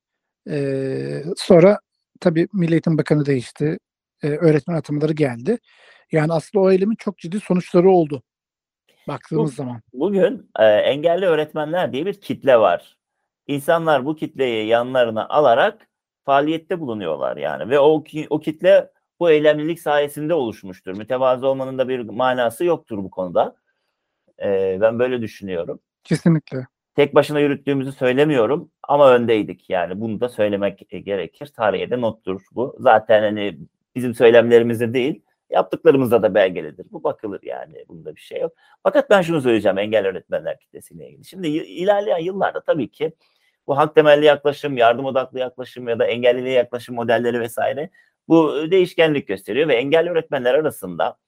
Ee, 0.51 1.22
sonra 1.37 1.79
tabii 2.20 2.48
Milli 2.53 2.72
Eğitim 2.72 2.98
Bakanı 2.98 3.27
değişti. 3.27 3.79
Ee, 4.22 4.29
öğretmen 4.29 4.74
atamaları 4.74 5.12
geldi. 5.12 5.59
Yani 6.12 6.33
aslında 6.33 6.64
o 6.64 6.70
eylemin 6.70 6.96
çok 6.96 7.18
ciddi 7.18 7.40
sonuçları 7.40 7.90
oldu. 7.90 8.22
Baktığımız 9.09 9.51
Bu, 9.51 9.55
zaman. 9.55 9.81
Bugün 9.92 10.51
e, 10.59 10.64
engelli 10.64 11.27
öğretmenler 11.27 11.92
diye 11.92 12.07
bir 12.07 12.20
kitle 12.20 12.57
var. 12.57 12.97
İnsanlar 13.48 14.04
bu 14.04 14.16
kitleyi 14.16 14.66
yanlarına 14.66 15.28
alarak 15.28 15.88
faaliyette 16.24 16.80
bulunuyorlar 16.80 17.37
yani 17.37 17.70
ve 17.70 17.80
o 17.80 18.04
o 18.30 18.40
kitle 18.40 18.90
bu 19.20 19.30
eylemlilik 19.30 19.80
sayesinde 19.80 20.34
oluşmuştur. 20.34 20.96
Mütevazı 20.96 21.46
olmanın 21.46 21.78
da 21.78 21.88
bir 21.88 22.00
manası 22.00 22.64
yoktur 22.64 22.98
bu 22.98 23.11
konuda. 23.11 23.56
Ee, 24.42 24.78
ben 24.80 24.98
böyle 24.98 25.22
düşünüyorum. 25.22 25.80
Kesinlikle. 26.04 26.66
Tek 26.94 27.14
başına 27.14 27.40
yürüttüğümüzü 27.40 27.92
söylemiyorum 27.92 28.70
ama 28.82 29.11
öndeydik 29.12 29.70
yani 29.70 30.00
bunu 30.00 30.20
da 30.20 30.28
söylemek 30.28 30.88
gerekir. 30.90 31.46
Tarihe 31.46 31.90
de 31.90 32.00
nottur 32.00 32.42
bu. 32.52 32.76
Zaten 32.78 33.22
hani 33.22 33.58
bizim 33.94 34.14
söylemlerimizde 34.14 34.94
değil 34.94 35.22
yaptıklarımızda 35.50 36.22
da 36.22 36.34
belgelidir. 36.34 36.87
Bu 36.92 37.04
bakılır 37.04 37.40
yani 37.42 37.84
bunda 37.88 38.16
bir 38.16 38.20
şey 38.20 38.40
yok. 38.40 38.52
Fakat 38.82 39.11
ben 39.11 39.22
şunu 39.22 39.40
söyleyeceğim 39.40 39.78
engel 39.78 40.06
öğretmenler 40.06 40.58
kitlesiyle 40.58 41.08
ilgili. 41.08 41.24
Şimdi 41.24 41.48
ilerleyen 41.48 42.18
yıllarda 42.18 42.61
tabii 42.61 42.90
ki 42.90 43.12
bu 43.68 43.78
hak 43.78 43.94
temelli 43.94 44.24
yaklaşım, 44.24 44.76
yardım 44.76 45.04
odaklı 45.04 45.38
yaklaşım 45.38 45.88
ya 45.88 45.98
da 45.98 46.07
engelliliğe 46.07 46.54
yaklaşım 46.54 46.94
modelleri 46.94 47.40
vesaire 47.40 47.90
bu 48.28 48.70
değişkenlik 48.70 49.28
gösteriyor 49.28 49.68
ve 49.68 49.76
engelli 49.76 50.11
öğretmenler 50.11 50.54
arasında 50.54 51.18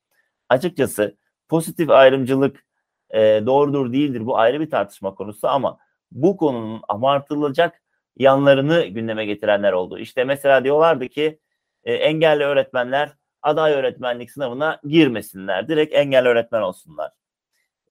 açıkçası 0.48 1.16
pozitif 1.48 1.90
ayrımcılık 1.90 2.64
e, 3.10 3.18
doğrudur 3.46 3.92
değildir 3.92 4.26
bu 4.26 4.38
ayrı 4.38 4.60
bir 4.60 4.70
tartışma 4.70 5.14
konusu 5.14 5.48
ama 5.48 5.78
bu 6.12 6.36
konunun 6.36 6.82
abartılacak 6.88 7.82
yanlarını 8.16 8.84
gündeme 8.84 9.26
getirenler 9.26 9.72
oldu. 9.72 9.98
İşte 9.98 10.24
mesela 10.24 10.64
diyorlardı 10.64 11.08
ki 11.08 11.38
e, 11.84 11.94
engelli 11.94 12.44
öğretmenler 12.44 13.10
aday 13.42 13.72
öğretmenlik 13.72 14.30
sınavına 14.30 14.80
girmesinler. 14.84 15.68
Direkt 15.68 15.94
engelli 15.94 16.28
öğretmen 16.28 16.62
olsunlar. 16.62 17.12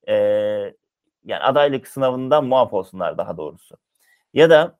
E, 0.07 0.13
yani 1.25 1.43
adaylık 1.43 1.87
sınavından 1.87 2.45
muaf 2.45 2.73
olsunlar 2.73 3.17
daha 3.17 3.37
doğrusu. 3.37 3.75
Ya 4.33 4.49
da 4.49 4.79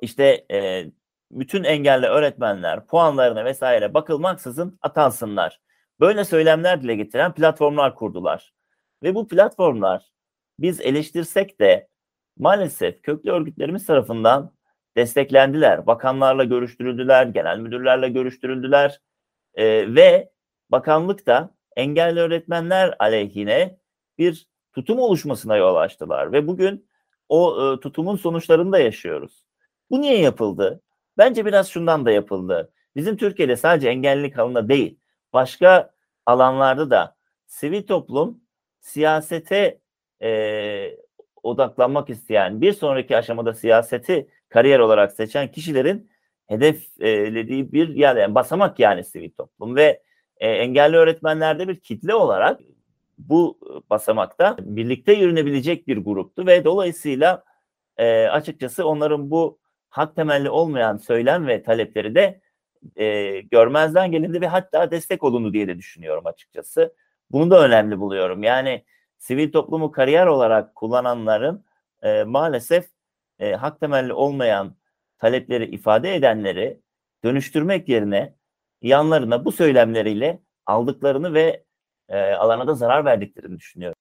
işte 0.00 0.46
e, 0.52 0.86
bütün 1.30 1.64
engelli 1.64 2.06
öğretmenler 2.06 2.86
puanlarına 2.86 3.44
vesaire 3.44 3.94
bakılmaksızın 3.94 4.78
atansınlar. 4.82 5.60
Böyle 6.00 6.24
söylemler 6.24 6.82
dile 6.82 6.94
getiren 6.94 7.34
platformlar 7.34 7.94
kurdular. 7.94 8.54
Ve 9.02 9.14
bu 9.14 9.28
platformlar 9.28 10.12
biz 10.58 10.80
eleştirsek 10.80 11.60
de 11.60 11.88
maalesef 12.38 13.02
köklü 13.02 13.30
örgütlerimiz 13.30 13.86
tarafından 13.86 14.52
desteklendiler. 14.96 15.86
Bakanlarla 15.86 16.44
görüştürüldüler, 16.44 17.26
genel 17.26 17.58
müdürlerle 17.58 18.08
görüştürüldüler 18.08 19.00
e, 19.54 19.94
ve 19.94 20.30
bakanlık 20.70 21.26
da 21.26 21.54
engelli 21.76 22.20
öğretmenler 22.20 22.94
aleyhine 22.98 23.78
bir 24.18 24.48
tutum 24.72 24.98
oluşmasına 24.98 25.56
yol 25.56 25.76
açtılar 25.76 26.32
ve 26.32 26.46
bugün 26.46 26.88
o 27.28 27.72
e, 27.72 27.80
tutumun 27.80 28.16
sonuçlarını 28.16 28.72
da 28.72 28.78
yaşıyoruz. 28.78 29.44
Bu 29.90 30.00
niye 30.00 30.18
yapıldı? 30.18 30.82
Bence 31.18 31.46
biraz 31.46 31.68
şundan 31.68 32.06
da 32.06 32.10
yapıldı. 32.10 32.72
Bizim 32.96 33.16
Türkiye'de 33.16 33.56
sadece 33.56 33.88
engellilik 33.88 34.38
alanında 34.38 34.68
değil, 34.68 34.98
başka 35.32 35.90
alanlarda 36.26 36.90
da 36.90 37.16
sivil 37.46 37.86
toplum 37.86 38.40
siyasete 38.80 39.80
e, 40.22 40.96
odaklanmak 41.42 42.10
isteyen, 42.10 42.60
bir 42.60 42.72
sonraki 42.72 43.16
aşamada 43.16 43.54
siyaseti 43.54 44.28
kariyer 44.48 44.78
olarak 44.78 45.12
seçen 45.12 45.50
kişilerin 45.50 46.10
hedeflediği 46.46 47.72
bir 47.72 47.88
yer, 47.88 48.16
yani 48.16 48.34
basamak 48.34 48.78
yani 48.78 49.04
sivil 49.04 49.30
toplum 49.30 49.76
ve 49.76 50.02
e, 50.36 50.48
engelli 50.48 50.96
öğretmenlerde 50.96 51.68
bir 51.68 51.80
kitle 51.80 52.14
olarak 52.14 52.60
bu 53.18 53.58
basamakta 53.90 54.56
birlikte 54.60 55.12
yürünebilecek 55.12 55.88
bir 55.88 55.96
gruptu 55.96 56.46
ve 56.46 56.64
dolayısıyla 56.64 57.44
e, 57.96 58.26
açıkçası 58.26 58.86
onların 58.86 59.30
bu 59.30 59.58
hak 59.88 60.16
temelli 60.16 60.50
olmayan 60.50 60.96
söylem 60.96 61.46
ve 61.46 61.62
talepleri 61.62 62.14
de 62.14 62.40
e, 62.96 63.40
görmezden 63.40 64.10
gelindi 64.10 64.40
ve 64.40 64.46
hatta 64.46 64.90
destek 64.90 65.24
olundu 65.24 65.52
diye 65.52 65.68
de 65.68 65.78
düşünüyorum 65.78 66.26
açıkçası. 66.26 66.94
Bunu 67.30 67.50
da 67.50 67.64
önemli 67.64 68.00
buluyorum. 68.00 68.42
Yani 68.42 68.84
sivil 69.18 69.52
toplumu 69.52 69.92
kariyer 69.92 70.26
olarak 70.26 70.74
kullananların 70.74 71.64
e, 72.02 72.24
maalesef 72.24 72.88
e, 73.38 73.52
hak 73.52 73.80
temelli 73.80 74.12
olmayan 74.12 74.76
talepleri 75.18 75.64
ifade 75.64 76.14
edenleri 76.14 76.80
dönüştürmek 77.24 77.88
yerine 77.88 78.34
yanlarına 78.82 79.44
bu 79.44 79.52
söylemleriyle 79.52 80.40
aldıklarını 80.66 81.34
ve 81.34 81.64
e, 82.08 82.16
alana 82.18 82.66
da 82.66 82.74
zarar 82.74 83.04
verdiklerini 83.04 83.58
düşünüyorum. 83.58 83.96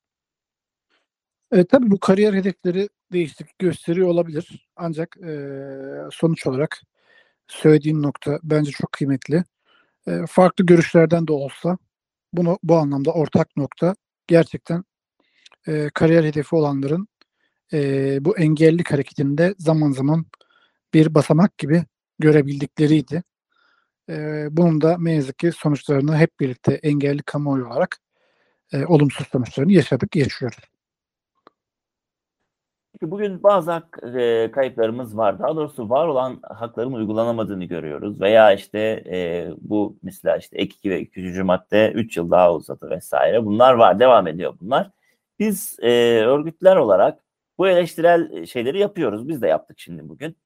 E, 1.51 1.65
tabii 1.65 1.91
bu 1.91 1.99
kariyer 1.99 2.33
hedefleri 2.33 2.89
değişiklik 3.13 3.59
gösteriyor 3.59 4.07
olabilir. 4.07 4.69
Ancak 4.75 5.17
e, 5.17 5.31
sonuç 6.11 6.47
olarak 6.47 6.81
söylediğim 7.47 8.01
nokta 8.01 8.39
bence 8.43 8.71
çok 8.71 8.91
kıymetli. 8.91 9.43
E, 10.07 10.11
farklı 10.29 10.65
görüşlerden 10.65 11.27
de 11.27 11.33
olsa 11.33 11.77
bunu 12.33 12.59
bu 12.63 12.75
anlamda 12.75 13.11
ortak 13.11 13.57
nokta 13.57 13.95
gerçekten 14.27 14.83
e, 15.67 15.89
kariyer 15.93 16.23
hedefi 16.23 16.55
olanların 16.55 17.07
e, 17.73 18.17
bu 18.25 18.37
engellilik 18.37 18.91
hareketinde 18.91 19.55
zaman 19.57 19.91
zaman 19.91 20.25
bir 20.93 21.15
basamak 21.15 21.57
gibi 21.57 21.85
görebildikleriydi. 22.19 23.23
E, 24.09 24.47
bunun 24.51 24.81
da 24.81 24.97
ne 24.99 25.13
yazık 25.13 25.39
ki 25.39 25.51
sonuçlarını 25.51 26.17
hep 26.17 26.39
birlikte 26.39 26.73
engelli 26.73 27.23
kamuoyu 27.23 27.67
olarak 27.67 27.97
e, 28.73 28.85
olumsuz 28.85 29.27
sonuçlarını 29.27 29.71
yaşadık, 29.71 30.15
yaşıyoruz. 30.15 30.59
Bugün 33.01 33.43
bazı 33.43 33.71
hak 33.71 33.99
e, 34.17 34.51
kayıplarımız 34.51 35.17
var. 35.17 35.39
Daha 35.39 35.55
doğrusu 35.55 35.89
var 35.89 36.07
olan 36.07 36.39
hakların 36.43 36.93
uygulanamadığını 36.93 37.65
görüyoruz. 37.65 38.21
Veya 38.21 38.53
işte 38.53 38.79
e, 39.09 39.49
bu 39.61 39.97
mesela 40.03 40.37
işte 40.37 40.57
ek 40.57 40.75
2 40.77 40.89
ve 40.89 41.01
2. 41.01 41.43
madde 41.43 41.91
3 41.91 42.17
yıl 42.17 42.31
daha 42.31 42.53
uzadı 42.53 42.89
vesaire. 42.89 43.45
Bunlar 43.45 43.73
var, 43.73 43.99
devam 43.99 44.27
ediyor 44.27 44.53
bunlar. 44.61 44.91
Biz 45.39 45.77
e, 45.81 45.89
örgütler 46.25 46.75
olarak 46.75 47.19
bu 47.57 47.67
eleştirel 47.67 48.45
şeyleri 48.45 48.79
yapıyoruz. 48.79 49.27
Biz 49.27 49.41
de 49.41 49.47
yaptık 49.47 49.79
şimdi 49.79 50.09
bugün. 50.09 50.37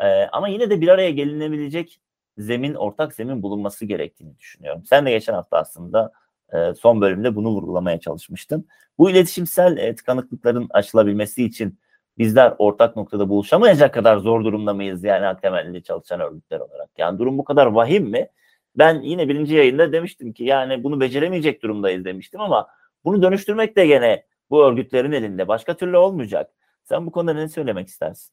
E, 0.00 0.06
ama 0.26 0.48
yine 0.48 0.70
de 0.70 0.80
bir 0.80 0.88
araya 0.88 1.10
gelinebilecek 1.10 2.00
zemin, 2.38 2.74
ortak 2.74 3.14
zemin 3.14 3.42
bulunması 3.42 3.84
gerektiğini 3.84 4.38
düşünüyorum. 4.38 4.82
Sen 4.86 5.06
de 5.06 5.10
geçen 5.10 5.34
hafta 5.34 5.56
aslında 5.56 6.12
e, 6.52 6.74
son 6.74 7.00
bölümde 7.00 7.34
bunu 7.36 7.48
vurgulamaya 7.48 8.00
çalışmıştın. 8.00 8.68
Bu 8.98 9.10
iletişimsel 9.10 9.76
e, 9.76 9.94
tıkanıklıkların 9.94 10.66
aşılabilmesi 10.70 11.44
için 11.44 11.78
bizler 12.18 12.54
ortak 12.58 12.96
noktada 12.96 13.28
buluşamayacak 13.28 13.94
kadar 13.94 14.16
zor 14.16 14.44
durumda 14.44 14.74
mıyız 14.74 15.04
yani 15.04 15.24
hak 15.24 15.42
temelli 15.42 15.82
çalışan 15.82 16.20
örgütler 16.20 16.60
olarak? 16.60 16.90
Yani 16.98 17.18
durum 17.18 17.38
bu 17.38 17.44
kadar 17.44 17.66
vahim 17.66 18.04
mi? 18.04 18.28
Ben 18.76 19.00
yine 19.00 19.28
birinci 19.28 19.54
yayında 19.54 19.92
demiştim 19.92 20.32
ki 20.32 20.44
yani 20.44 20.84
bunu 20.84 21.00
beceremeyecek 21.00 21.62
durumdayız 21.62 22.04
demiştim 22.04 22.40
ama 22.40 22.68
bunu 23.04 23.22
dönüştürmek 23.22 23.76
de 23.76 23.86
gene 23.86 24.24
bu 24.50 24.64
örgütlerin 24.64 25.12
elinde. 25.12 25.48
Başka 25.48 25.76
türlü 25.76 25.96
olmayacak. 25.96 26.50
Sen 26.84 27.06
bu 27.06 27.12
konuda 27.12 27.34
ne 27.34 27.48
söylemek 27.48 27.88
istersin? 27.88 28.32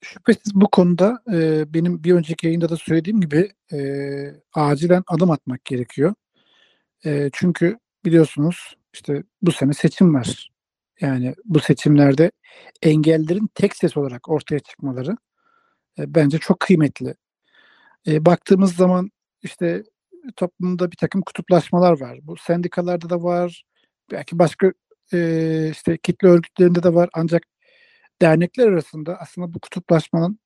Şüphesiz 0.00 0.54
bu 0.54 0.68
konuda 0.70 1.22
e, 1.32 1.64
benim 1.74 2.04
bir 2.04 2.14
önceki 2.14 2.46
yayında 2.46 2.68
da 2.68 2.76
söylediğim 2.76 3.20
gibi 3.20 3.52
e, 3.72 3.78
acilen 4.54 5.02
adım 5.06 5.30
atmak 5.30 5.64
gerekiyor. 5.64 6.14
E, 7.04 7.30
çünkü 7.32 7.78
biliyorsunuz 8.04 8.76
işte 8.94 9.22
bu 9.42 9.52
sene 9.52 9.72
seçim 9.72 10.14
var. 10.14 10.50
Yani 11.00 11.34
bu 11.44 11.60
seçimlerde 11.60 12.32
engellerin 12.82 13.50
tek 13.54 13.76
ses 13.76 13.96
olarak 13.96 14.28
ortaya 14.28 14.58
çıkmaları 14.58 15.16
e, 15.98 16.14
bence 16.14 16.38
çok 16.38 16.60
kıymetli. 16.60 17.14
E, 18.06 18.26
baktığımız 18.26 18.74
zaman 18.74 19.10
işte 19.42 19.84
toplumda 20.36 20.90
bir 20.90 20.96
takım 20.96 21.22
kutuplaşmalar 21.22 22.00
var. 22.00 22.18
Bu 22.22 22.36
sendikalarda 22.36 23.10
da 23.10 23.22
var. 23.22 23.64
Belki 24.10 24.38
başka 24.38 24.72
e, 25.12 25.68
işte 25.72 25.98
kitle 25.98 26.28
örgütlerinde 26.28 26.82
de 26.82 26.94
var. 26.94 27.08
Ancak 27.14 27.42
dernekler 28.22 28.68
arasında 28.68 29.18
aslında 29.20 29.54
bu 29.54 29.60
kutuplaşmanın 29.60 30.38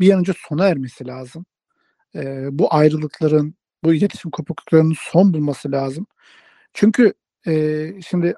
bir 0.00 0.12
an 0.12 0.20
önce 0.20 0.32
sona 0.48 0.66
ermesi 0.68 1.06
lazım. 1.06 1.46
E, 2.14 2.48
bu 2.58 2.74
ayrılıkların, 2.74 3.54
bu 3.84 3.94
iletişim 3.94 4.30
kopukluklarının 4.30 4.96
son 4.98 5.34
bulması 5.34 5.72
lazım. 5.72 6.06
Çünkü 6.74 7.14
e, 7.46 7.86
şimdi 8.08 8.34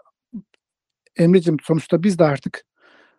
Emre'cim 1.16 1.56
sonuçta 1.62 2.02
biz 2.02 2.18
de 2.18 2.24
artık 2.24 2.64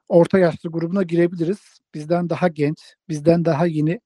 orta 0.10 0.40
yaşlı 0.40 0.72
grubuna 0.72 1.04
girebiliriz. 1.04 1.60
Bizden 1.94 2.30
daha 2.30 2.48
genç, 2.48 2.80
bizden 3.10 3.46
daha 3.46 3.66
yeni 3.66 4.02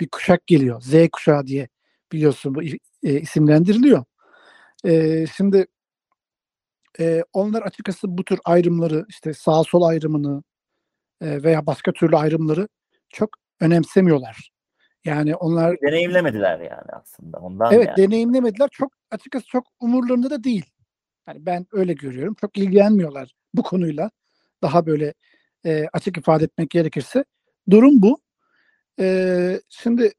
bir 0.00 0.08
kuşak 0.08 0.46
geliyor. 0.46 0.80
Z 0.80 0.94
kuşağı 1.12 1.46
diye 1.46 1.68
biliyorsun 2.12 2.54
bu 2.54 2.62
e, 3.02 3.20
isimlendiriliyor. 3.20 4.04
E, 4.84 5.26
şimdi 5.36 5.66
e, 7.00 7.24
onlar 7.32 7.62
açıkçası 7.62 8.18
bu 8.18 8.24
tür 8.24 8.40
ayrımları 8.44 9.06
işte 9.08 9.34
sağ 9.34 9.64
sol 9.64 9.82
ayrımını 9.82 10.42
e, 11.20 11.42
veya 11.42 11.66
başka 11.66 11.92
türlü 11.92 12.16
ayrımları 12.16 12.68
çok 13.08 13.30
önemsemiyorlar. 13.60 14.50
Yani 15.04 15.36
onlar 15.36 15.80
deneyimlemediler 15.80 16.60
yani 16.60 16.90
aslında 16.92 17.38
ondan. 17.38 17.72
Evet, 17.72 17.86
yani. 17.86 17.96
deneyimlemediler. 17.96 18.68
Çok 18.72 18.92
açıkçası 19.10 19.46
çok 19.46 19.64
umurlarında 19.80 20.30
da 20.30 20.44
değil. 20.44 20.64
Yani 21.28 21.46
ben 21.46 21.66
öyle 21.72 21.92
görüyorum. 21.92 22.34
Çok 22.40 22.58
ilgilenmiyorlar 22.58 23.34
bu 23.54 23.62
konuyla. 23.62 24.10
Daha 24.62 24.86
böyle 24.86 25.14
e, 25.66 25.86
açık 25.92 26.18
ifade 26.18 26.44
etmek 26.44 26.70
gerekirse 26.70 27.24
durum 27.70 28.02
bu. 28.02 28.20
E, 29.00 29.60
şimdi 29.68 30.12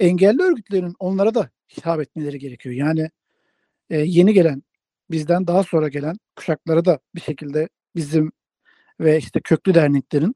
engelli 0.00 0.42
örgütlerin 0.42 0.94
onlara 0.98 1.34
da 1.34 1.50
hitap 1.76 2.00
etmeleri 2.00 2.38
gerekiyor. 2.38 2.74
Yani 2.74 3.10
e, 3.90 3.98
yeni 3.98 4.34
gelen 4.34 4.62
bizden 5.10 5.46
daha 5.46 5.62
sonra 5.62 5.88
gelen 5.88 6.16
kuşaklara 6.36 6.84
da 6.84 6.98
bir 7.14 7.20
şekilde 7.20 7.68
bizim 7.96 8.32
ve 9.00 9.18
işte 9.18 9.40
köklü 9.40 9.74
derneklerin 9.74 10.34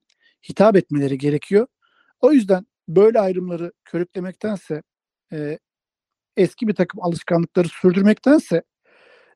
hitap 0.48 0.76
etmeleri 0.76 1.18
gerekiyor. 1.18 1.66
O 2.20 2.32
yüzden 2.32 2.66
böyle 2.88 3.20
ayrımları 3.20 3.72
körüklemektense 3.84 4.82
e, 5.32 5.58
eski 6.36 6.68
bir 6.68 6.74
takım 6.74 7.02
alışkanlıkları 7.02 7.68
sürdürmektense 7.68 8.62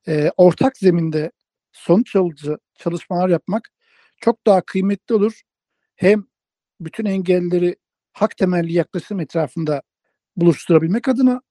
e, 0.08 0.30
ortak 0.36 0.78
zeminde 0.78 1.32
sonuç 1.72 2.16
alıcı 2.16 2.56
çalışmalar 2.74 3.28
yapmak 3.28 3.70
çok 4.20 4.46
daha 4.46 4.60
kıymetli 4.60 5.14
olur. 5.14 5.40
Hem 5.96 6.26
bütün 6.80 7.04
engelleri 7.04 7.76
hak 8.12 8.36
temelli 8.36 8.72
yaklaşım 8.72 9.20
etrafında 9.20 9.82
buluşturabilmek 10.36 11.08
adına 11.08 11.42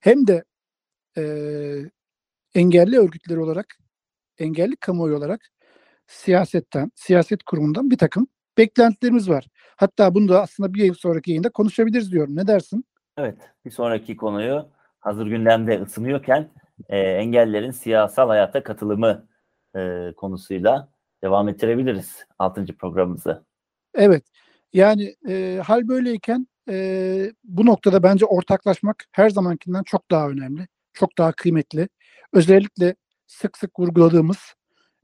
hem 0.00 0.26
de 0.26 0.44
e, 1.18 1.22
engelli 2.54 2.98
örgütleri 2.98 3.40
olarak, 3.40 3.78
engelli 4.38 4.76
kamuoyu 4.76 5.16
olarak 5.16 5.48
siyasetten, 6.06 6.92
siyaset 6.94 7.42
kurumundan 7.42 7.90
bir 7.90 7.98
takım 7.98 8.26
beklentilerimiz 8.58 9.30
var. 9.30 9.46
Hatta 9.76 10.14
bunu 10.14 10.28
da 10.28 10.42
aslında 10.42 10.74
bir 10.74 10.94
sonraki 10.94 11.30
yayında 11.30 11.50
konuşabiliriz 11.50 12.12
diyorum. 12.12 12.36
Ne 12.36 12.46
dersin? 12.46 12.84
Evet, 13.18 13.38
bir 13.64 13.70
sonraki 13.70 14.16
konuyu 14.16 14.68
hazır 15.00 15.26
gündemde 15.26 15.82
ısınıyorken 15.82 16.48
e, 16.88 16.98
engellerin 16.98 17.70
siyasal 17.70 18.28
hayata 18.28 18.62
katılımı 18.62 19.26
e, 19.76 20.12
konusuyla 20.16 20.88
devam 21.22 21.48
ettirebiliriz 21.48 22.26
6. 22.38 22.66
programımızı. 22.66 23.44
Evet. 23.94 24.24
Yani 24.72 25.14
e, 25.28 25.60
hal 25.64 25.88
böyleyken 25.88 26.46
e, 26.68 27.32
bu 27.44 27.66
noktada 27.66 28.02
bence 28.02 28.26
ortaklaşmak 28.26 29.04
her 29.12 29.30
zamankinden 29.30 29.82
çok 29.82 30.10
daha 30.10 30.28
önemli. 30.28 30.68
Çok 30.92 31.18
daha 31.18 31.32
kıymetli. 31.32 31.88
Özellikle 32.32 32.94
sık 33.26 33.58
sık 33.58 33.80
vurguladığımız 33.80 34.54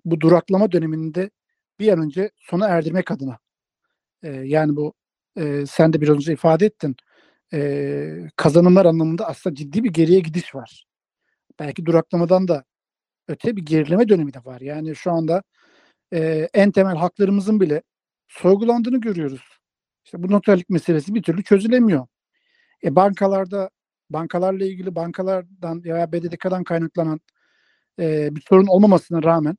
bu 0.04 0.20
duraklama 0.20 0.72
döneminde 0.72 1.30
bir 1.80 1.92
an 1.92 2.00
önce 2.02 2.30
sona 2.36 2.68
erdirmek 2.68 3.10
adına. 3.10 3.38
E, 4.22 4.28
yani 4.30 4.76
bu 4.76 4.94
e, 5.38 5.66
sen 5.66 5.92
de 5.92 6.00
biraz 6.00 6.16
önce 6.16 6.32
ifade 6.32 6.66
ettin. 6.66 6.96
E, 7.54 8.30
kazanımlar 8.36 8.86
anlamında 8.86 9.28
aslında 9.28 9.56
ciddi 9.56 9.84
bir 9.84 9.90
geriye 9.92 10.20
gidiş 10.20 10.54
var. 10.54 10.86
Belki 11.58 11.86
duraklamadan 11.86 12.48
da 12.48 12.64
öte 13.28 13.56
bir 13.56 13.62
gerileme 13.66 14.08
dönemi 14.08 14.34
de 14.34 14.44
var. 14.44 14.60
Yani 14.60 14.96
şu 14.96 15.12
anda 15.12 15.42
e, 16.12 16.48
en 16.54 16.70
temel 16.70 16.96
haklarımızın 16.96 17.60
bile 17.60 17.82
sorgulandığını 18.28 19.00
görüyoruz. 19.00 19.42
İşte 20.04 20.22
bu 20.22 20.32
noterlik 20.32 20.70
meselesi 20.70 21.14
bir 21.14 21.22
türlü 21.22 21.42
çözülemiyor. 21.44 22.06
E, 22.84 22.96
bankalarda 22.96 23.70
bankalarla 24.10 24.64
ilgili 24.64 24.94
bankalardan 24.94 25.84
veya 25.84 26.12
BDDK'dan 26.12 26.64
kaynaklanan 26.64 27.20
e, 28.00 28.36
bir 28.36 28.40
sorun 28.40 28.66
olmamasına 28.66 29.22
rağmen 29.22 29.56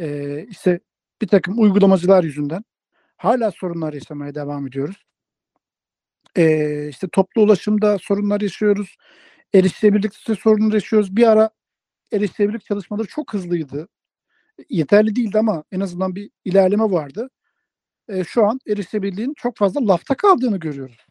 e, 0.00 0.46
işte 0.50 0.80
bir 1.22 1.28
takım 1.28 1.58
uygulamacılar 1.58 2.24
yüzünden 2.24 2.64
hala 3.16 3.50
sorunlar 3.50 3.92
yaşamaya 3.92 4.34
devam 4.34 4.66
ediyoruz. 4.66 5.04
E, 6.36 6.88
işte 6.88 7.08
toplu 7.08 7.42
ulaşımda 7.42 7.98
sorunlar 7.98 8.40
yaşıyoruz. 8.40 8.96
Erişilebilirlikte 9.54 10.34
sorunlar 10.34 10.74
yaşıyoruz. 10.74 11.16
Bir 11.16 11.26
ara 11.26 11.50
erişilebilirlik 12.12 12.64
çalışmaları 12.64 13.06
çok 13.06 13.34
hızlıydı. 13.34 13.88
Yeterli 14.70 15.16
değildi 15.16 15.38
ama 15.38 15.64
en 15.72 15.80
azından 15.80 16.14
bir 16.14 16.30
ilerleme 16.44 16.84
vardı. 16.84 17.30
E, 18.08 18.24
şu 18.24 18.46
an 18.46 18.60
erişilebilirliğin 18.68 19.34
çok 19.36 19.56
fazla 19.56 19.88
lafta 19.88 20.14
kaldığını 20.16 20.56
görüyoruz. 20.56 21.06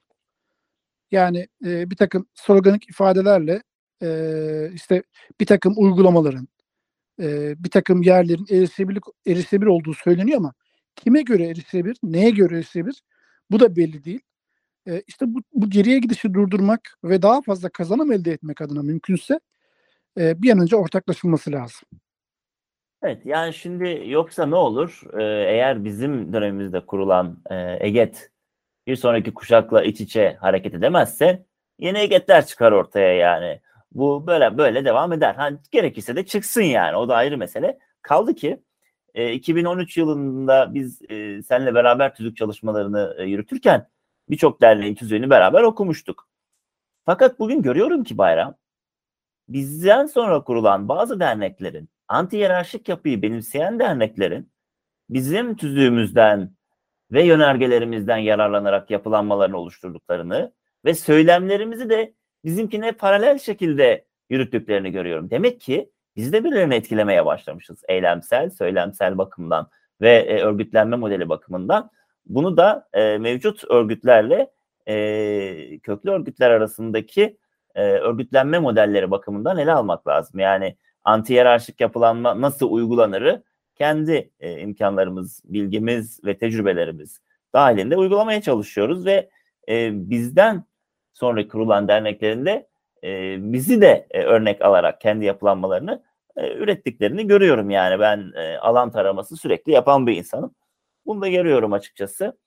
Yani 1.11 1.47
e, 1.65 1.89
bir 1.89 1.95
takım 1.95 2.27
sloganik 2.33 2.89
ifadelerle 2.89 3.63
e, 4.03 4.71
işte 4.73 5.03
bir 5.39 5.45
takım 5.45 5.73
uygulamaların, 5.77 6.47
e, 7.21 7.55
bir 7.63 7.69
takım 7.69 8.01
yerlerin 8.01 8.45
erişilebilir, 8.49 9.01
erişilebilir 9.27 9.67
olduğu 9.67 9.93
söyleniyor 9.93 10.37
ama 10.37 10.53
kime 10.95 11.21
göre 11.21 11.47
erişilebilir, 11.47 11.97
neye 12.03 12.29
göre 12.29 12.55
erişilebilir 12.55 13.01
bu 13.51 13.59
da 13.59 13.75
belli 13.75 14.03
değil. 14.03 14.21
E, 14.87 15.03
işte 15.07 15.25
bu, 15.27 15.39
bu 15.53 15.69
geriye 15.69 15.99
gidişi 15.99 16.33
durdurmak 16.33 16.81
ve 17.03 17.21
daha 17.21 17.41
fazla 17.41 17.69
kazanım 17.69 18.11
elde 18.11 18.31
etmek 18.31 18.61
adına 18.61 18.81
mümkünse 18.81 19.39
e, 20.19 20.41
bir 20.41 20.51
an 20.51 20.59
önce 20.59 20.75
ortaklaşılması 20.75 21.51
lazım. 21.51 21.87
Evet 23.03 23.25
yani 23.25 23.53
şimdi 23.53 24.03
yoksa 24.05 24.45
ne 24.45 24.55
olur 24.55 25.01
Ee, 25.13 25.23
eğer 25.23 25.83
bizim 25.83 26.33
dönemimizde 26.33 26.85
kurulan 26.85 27.37
e, 27.51 27.77
EGET 27.87 28.31
bir 28.87 28.95
sonraki 28.95 29.33
kuşakla 29.33 29.83
iç 29.83 30.01
içe 30.01 30.37
hareket 30.41 30.73
edemezse 30.73 31.45
yeni 31.79 31.97
EGET'ler 31.99 32.45
çıkar 32.45 32.71
ortaya 32.71 33.13
yani. 33.13 33.61
Bu 33.95 34.27
böyle 34.27 34.57
böyle 34.57 34.85
devam 34.85 35.13
eder. 35.13 35.35
Ha, 35.35 35.49
gerekirse 35.71 36.15
de 36.15 36.25
çıksın 36.25 36.61
yani 36.61 36.97
o 36.97 37.09
da 37.09 37.15
ayrı 37.15 37.37
mesele. 37.37 37.79
Kaldı 38.01 38.35
ki 38.35 38.63
e, 39.13 39.33
2013 39.33 39.97
yılında 39.97 40.73
biz 40.73 41.01
e, 41.09 41.41
seninle 41.43 41.75
beraber 41.75 42.15
tüzük 42.15 42.37
çalışmalarını 42.37 43.15
e, 43.19 43.23
yürütürken 43.23 43.89
birçok 44.29 44.61
derneğin 44.61 44.95
tüzüğünü 44.95 45.29
beraber 45.29 45.63
okumuştuk. 45.63 46.27
Fakat 47.05 47.39
bugün 47.39 47.61
görüyorum 47.61 48.03
ki 48.03 48.17
Bayram 48.17 48.55
bizden 49.49 50.05
sonra 50.05 50.43
kurulan 50.43 50.89
bazı 50.89 51.19
derneklerin 51.19 51.89
anti 52.07 52.37
hiyerarşik 52.37 52.89
yapıyı 52.89 53.21
benimseyen 53.21 53.79
derneklerin 53.79 54.51
bizim 55.09 55.55
tüzüğümüzden 55.55 56.55
ve 57.11 57.23
yönergelerimizden 57.23 58.17
yararlanarak 58.17 58.91
yapılanmalarını 58.91 59.57
oluşturduklarını 59.57 60.53
ve 60.85 60.93
söylemlerimizi 60.93 61.89
de 61.89 62.13
bizimkine 62.45 62.91
paralel 62.91 63.39
şekilde 63.39 64.05
yürüttüklerini 64.29 64.91
görüyorum. 64.91 65.29
Demek 65.29 65.61
ki 65.61 65.89
biz 66.15 66.33
de 66.33 66.43
birilerini 66.43 66.75
etkilemeye 66.75 67.25
başlamışız 67.25 67.83
eylemsel, 67.87 68.49
söylemsel 68.49 69.17
bakımdan 69.17 69.69
ve 70.01 70.15
e, 70.15 70.41
örgütlenme 70.41 70.95
modeli 70.95 71.29
bakımından. 71.29 71.89
Bunu 72.25 72.57
da 72.57 72.87
e, 72.93 73.17
mevcut 73.17 73.63
örgütlerle 73.69 74.51
e, 74.87 75.79
köklü 75.79 76.11
örgütler 76.11 76.51
arasındaki 76.51 77.37
e, 77.75 77.83
örgütlenme 77.83 78.59
modelleri 78.59 79.11
bakımından 79.11 79.57
ele 79.57 79.71
almak 79.73 80.07
lazım. 80.07 80.39
Yani 80.39 80.77
anti 81.03 81.33
hiyerarşik 81.33 81.81
yapılanma 81.81 82.41
nasıl 82.41 82.71
uygulanırı 82.71 83.43
kendi 83.75 84.31
e, 84.39 84.59
imkanlarımız, 84.59 85.41
bilgimiz 85.45 86.23
ve 86.25 86.37
tecrübelerimiz 86.37 87.19
dahilinde 87.53 87.97
uygulamaya 87.97 88.41
çalışıyoruz 88.41 89.05
ve 89.05 89.29
e, 89.69 89.89
bizden 90.09 90.65
sonra 91.15 91.47
kurulan 91.47 91.87
derneklerin 91.87 92.45
de 92.45 92.67
e, 93.03 93.35
bizi 93.53 93.81
de 93.81 94.07
e, 94.11 94.23
örnek 94.23 94.61
alarak 94.61 95.01
kendi 95.01 95.25
yapılanmalarını 95.25 96.03
e, 96.37 96.53
ürettiklerini 96.53 97.27
görüyorum 97.27 97.69
yani 97.69 97.99
ben 97.99 98.31
e, 98.35 98.57
alan 98.57 98.91
taraması 98.91 99.37
sürekli 99.37 99.71
yapan 99.71 100.07
bir 100.07 100.17
insanım. 100.17 100.55
Bunu 101.05 101.21
da 101.21 101.27
görüyorum 101.27 101.73
açıkçası. 101.73 102.37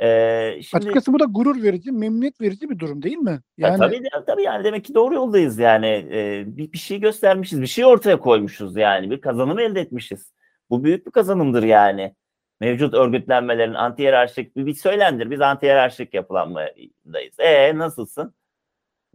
E, 0.00 0.60
şimdi, 0.62 0.84
Açıkçası 0.84 1.12
bu 1.12 1.20
da 1.20 1.24
gurur 1.24 1.62
verici, 1.62 1.92
memnuniyet 1.92 2.40
verici 2.40 2.70
bir 2.70 2.78
durum 2.78 3.02
değil 3.02 3.16
mi? 3.16 3.40
yani, 3.58 3.78
tabii, 3.78 4.02
tabii 4.26 4.42
yani 4.42 4.64
demek 4.64 4.84
ki 4.84 4.94
doğru 4.94 5.14
yoldayız 5.14 5.58
yani 5.58 6.08
e, 6.12 6.44
bir, 6.46 6.72
bir 6.72 6.78
şey 6.78 7.00
göstermişiz, 7.00 7.62
bir 7.62 7.66
şey 7.66 7.84
ortaya 7.84 8.18
koymuşuz 8.18 8.76
yani 8.76 9.10
bir 9.10 9.20
kazanım 9.20 9.58
elde 9.58 9.80
etmişiz. 9.80 10.32
Bu 10.70 10.84
büyük 10.84 11.06
bir 11.06 11.10
kazanımdır 11.10 11.62
yani. 11.62 12.14
Mevcut 12.60 12.94
örgütlenmelerin 12.94 13.74
anti 13.74 14.02
hiyerarşik 14.02 14.56
bir, 14.56 14.66
bir 14.66 14.74
söylendir. 14.74 15.30
Biz 15.30 15.40
anti 15.40 15.66
hiyerarşik 15.66 16.14
yapılanmadayız. 16.14 17.38
E 17.38 17.78
nasılsın? 17.78 18.34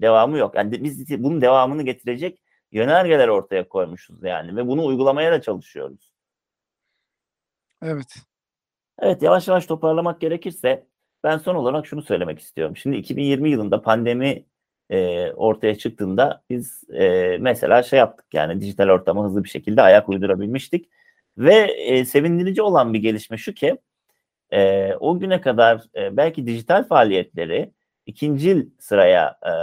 Devamı 0.02 0.38
yok. 0.38 0.56
Yani 0.56 0.84
biz 0.84 1.24
bunun 1.24 1.42
devamını 1.42 1.84
getirecek 1.84 2.42
yönergeler 2.72 3.28
ortaya 3.28 3.70
koymuşuz 3.70 4.24
yani 4.24 4.56
ve 4.56 4.68
bunu 4.68 4.86
uygulamaya 4.86 5.32
da 5.32 5.42
çalışıyoruz. 5.42 6.14
Evet. 7.84 8.16
Evet 9.00 9.22
yavaş 9.22 9.48
yavaş 9.48 9.66
toparlamak 9.66 10.22
gerekirse 10.22 10.88
ben 11.24 11.38
son 11.38 11.56
olarak 11.56 11.88
şunu 11.88 12.02
söylemek 12.02 12.40
istiyorum. 12.40 12.78
Şimdi 12.78 12.98
2020 12.98 13.50
yılında 13.50 13.82
pandemi 13.82 14.46
e, 14.90 15.32
ortaya 15.32 15.78
çıktığında 15.78 16.44
biz 16.50 16.84
e, 16.90 17.38
mesela 17.40 17.84
şey 17.84 18.00
yaptık 18.00 18.26
yani 18.34 18.62
dijital 18.62 18.90
ortama 18.90 19.26
hızlı 19.26 19.44
bir 19.44 19.50
şekilde 19.50 19.82
ayak 19.82 20.10
uydurabilmiştik. 20.10 20.90
Ve 21.38 21.56
e, 21.56 22.06
sevindirici 22.06 22.62
olan 22.62 22.94
bir 22.94 23.00
gelişme 23.00 23.38
şu 23.38 23.54
ki 23.54 23.78
e, 24.52 24.94
o 24.94 25.20
güne 25.20 25.42
kadar 25.42 25.84
e, 25.96 26.18
belki 26.18 26.48
dijital 26.48 26.88
faaliyetleri 26.88 27.72
ikinci 28.06 28.68
sıraya 28.80 29.40
e, 29.44 29.54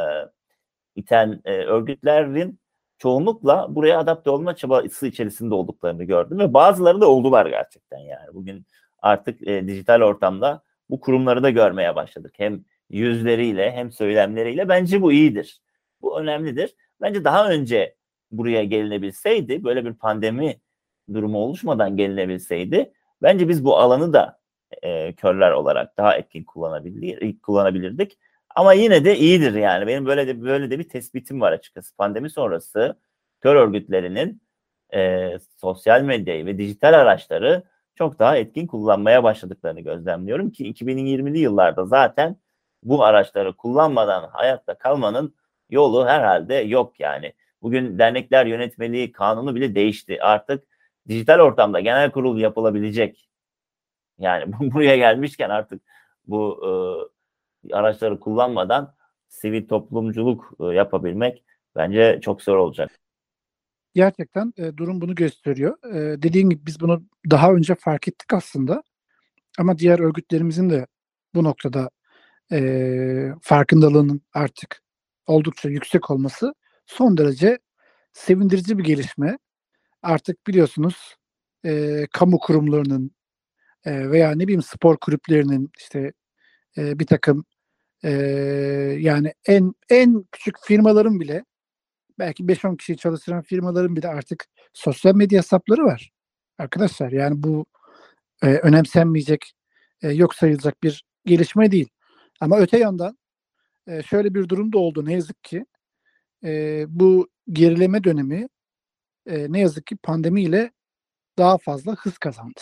iten 0.95 1.41
e, 1.45 1.53
örgütlerin 1.53 2.61
çoğunlukla 2.99 3.75
buraya 3.75 3.99
adapte 3.99 4.31
olma 4.31 4.57
çabası 4.57 5.07
içerisinde 5.07 5.55
olduklarını 5.55 6.05
gördüm 6.05 6.39
ve 6.39 6.55
bazıları 6.55 7.01
da 7.01 7.11
oldular 7.11 7.47
gerçekten 7.47 7.99
yani. 7.99 8.35
Bugün 8.35 8.67
artık 8.99 9.49
e, 9.49 9.69
dijital 9.69 10.03
ortamda 10.03 10.63
bu 10.91 11.01
kurumları 11.01 11.43
da 11.43 11.51
görmeye 11.51 11.97
başladık. 11.97 12.35
Hem 12.37 12.65
yüzleriyle 12.91 13.73
hem 13.73 13.93
söylemleriyle 13.93 14.69
bence 14.69 15.03
bu 15.03 15.13
iyidir. 15.13 15.61
Bu 16.03 16.21
önemlidir. 16.21 16.75
Bence 17.01 17.25
daha 17.25 17.51
önce 17.51 17.97
buraya 18.31 18.65
gelinebilseydi 18.65 19.65
böyle 19.65 19.85
bir 19.85 19.95
pandemi 19.95 20.61
durumu 21.15 21.39
oluşmadan 21.39 21.97
gelinebilseydi 21.97 22.93
bence 23.23 23.49
biz 23.49 23.65
bu 23.65 23.79
alanı 23.79 24.13
da 24.13 24.39
e, 24.83 25.15
körler 25.15 25.51
olarak 25.51 25.97
daha 25.97 26.17
etkin 26.17 26.45
kullanabilir, 26.45 27.41
kullanabilirdik. 27.41 28.19
Ama 28.57 28.73
yine 28.73 29.05
de 29.05 29.17
iyidir 29.17 29.55
yani. 29.55 29.87
Benim 29.87 30.07
böyle 30.07 30.27
de 30.27 30.43
böyle 30.43 30.71
de 30.71 30.79
bir 30.79 30.89
tespitim 30.89 31.41
var 31.41 31.53
açıkçası. 31.53 31.97
Pandemi 31.97 32.31
sonrası 32.31 32.97
kör 33.41 33.57
örgütlerinin 33.57 34.43
e, 34.95 35.33
sosyal 35.61 36.03
medyayı 36.03 36.47
ve 36.47 36.59
dijital 36.59 36.95
araçları 37.01 37.63
çok 37.95 38.19
daha 38.19 38.37
etkin 38.37 38.67
kullanmaya 38.67 39.25
başladıklarını 39.25 39.81
gözlemliyorum 39.81 40.51
ki 40.51 40.73
2020'li 40.73 41.39
yıllarda 41.39 41.87
zaten 41.87 42.37
bu 42.83 43.05
araçları 43.05 43.57
kullanmadan 43.57 44.29
hayatta 44.33 44.79
kalmanın 44.79 45.35
yolu 45.71 46.07
herhalde 46.07 46.55
yok 46.55 47.01
yani. 47.01 47.33
Bugün 47.63 47.99
dernekler 47.99 48.47
yönetmeliği 48.47 49.13
kanunu 49.13 49.55
bile 49.55 49.75
değişti. 49.75 50.23
Artık 50.23 50.65
dijital 51.09 51.41
ortamda 51.41 51.81
genel 51.81 52.11
kurul 52.11 52.39
yapılabilecek. 52.39 53.29
Yani 54.19 54.53
buraya 54.73 54.97
gelmişken 54.97 55.51
artık 55.51 55.83
bu 56.27 56.61
e, 56.63 57.75
araçları 57.75 58.21
kullanmadan 58.21 58.95
sivil 59.29 59.69
toplumculuk 59.69 60.53
e, 60.61 60.65
yapabilmek 60.65 61.45
bence 61.77 62.21
çok 62.23 62.43
zor 62.43 62.57
olacak. 62.57 62.91
Gerçekten 63.95 64.53
e, 64.57 64.77
durum 64.77 65.01
bunu 65.01 65.15
gösteriyor. 65.15 65.95
E, 65.95 66.23
dediğin 66.23 66.51
gibi 66.51 66.67
biz 66.67 66.81
bunu 66.81 67.03
daha 67.31 67.53
önce 67.53 67.75
fark 67.75 68.09
ettik 68.09 68.33
aslında. 68.33 68.83
ama 69.59 69.79
diğer 69.79 69.99
örgütlerimizin 69.99 70.71
de 70.71 70.87
bu 71.35 71.45
noktada 71.45 71.91
e, 72.53 72.59
farkındalığının 73.43 74.23
artık 74.35 74.83
oldukça 75.27 75.69
yüksek 75.69 76.11
olması 76.11 76.55
son 76.87 77.17
derece 77.17 77.59
sevindirici 78.13 78.79
bir 78.79 78.85
gelişme. 78.85 79.39
Artık 80.07 80.47
biliyorsunuz 80.47 81.17
e, 81.65 82.07
kamu 82.13 82.39
kurumlarının 82.39 83.11
e, 83.85 84.11
veya 84.11 84.31
ne 84.31 84.43
bileyim 84.43 84.63
spor 84.63 84.97
kulüplerinin 84.97 85.71
işte 85.79 86.13
e, 86.79 86.99
bir 86.99 87.07
takım 87.07 87.45
e, 88.05 88.11
yani 89.01 89.35
en 89.47 89.75
en 89.91 90.25
küçük 90.33 90.57
firmaların 90.65 91.21
bile 91.21 91.45
belki 92.19 92.45
5-10 92.45 92.77
kişi 92.77 92.97
çalıştıran 92.97 93.43
firmaların 93.43 93.97
bile 93.97 94.09
artık 94.09 94.47
sosyal 94.73 95.15
medya 95.15 95.39
hesapları 95.39 95.85
var. 95.85 96.13
Arkadaşlar 96.59 97.13
yani 97.13 97.43
bu 97.43 97.67
e, 98.43 98.47
önemsenmeyecek, 98.47 99.53
e, 100.03 100.11
yok 100.13 100.35
sayılacak 100.35 100.83
bir 100.83 101.05
gelişme 101.25 101.73
değil. 101.73 101.89
Ama 102.41 102.59
öte 102.59 102.79
yandan 102.79 103.19
e, 103.89 104.03
şöyle 104.03 104.35
bir 104.35 104.49
durum 104.49 104.73
da 104.73 104.79
oldu 104.79 105.05
ne 105.05 105.13
yazık 105.13 105.45
ki. 105.45 105.67
E, 106.45 106.85
bu 106.89 107.29
gerileme 107.53 108.05
dönemi 108.05 108.49
e, 109.27 109.53
ne 109.53 109.61
yazık 109.61 109.87
ki 109.87 109.97
pandemiyle 109.97 110.73
daha 111.39 111.59
fazla 111.59 111.95
hız 111.95 112.19
kazandı. 112.19 112.61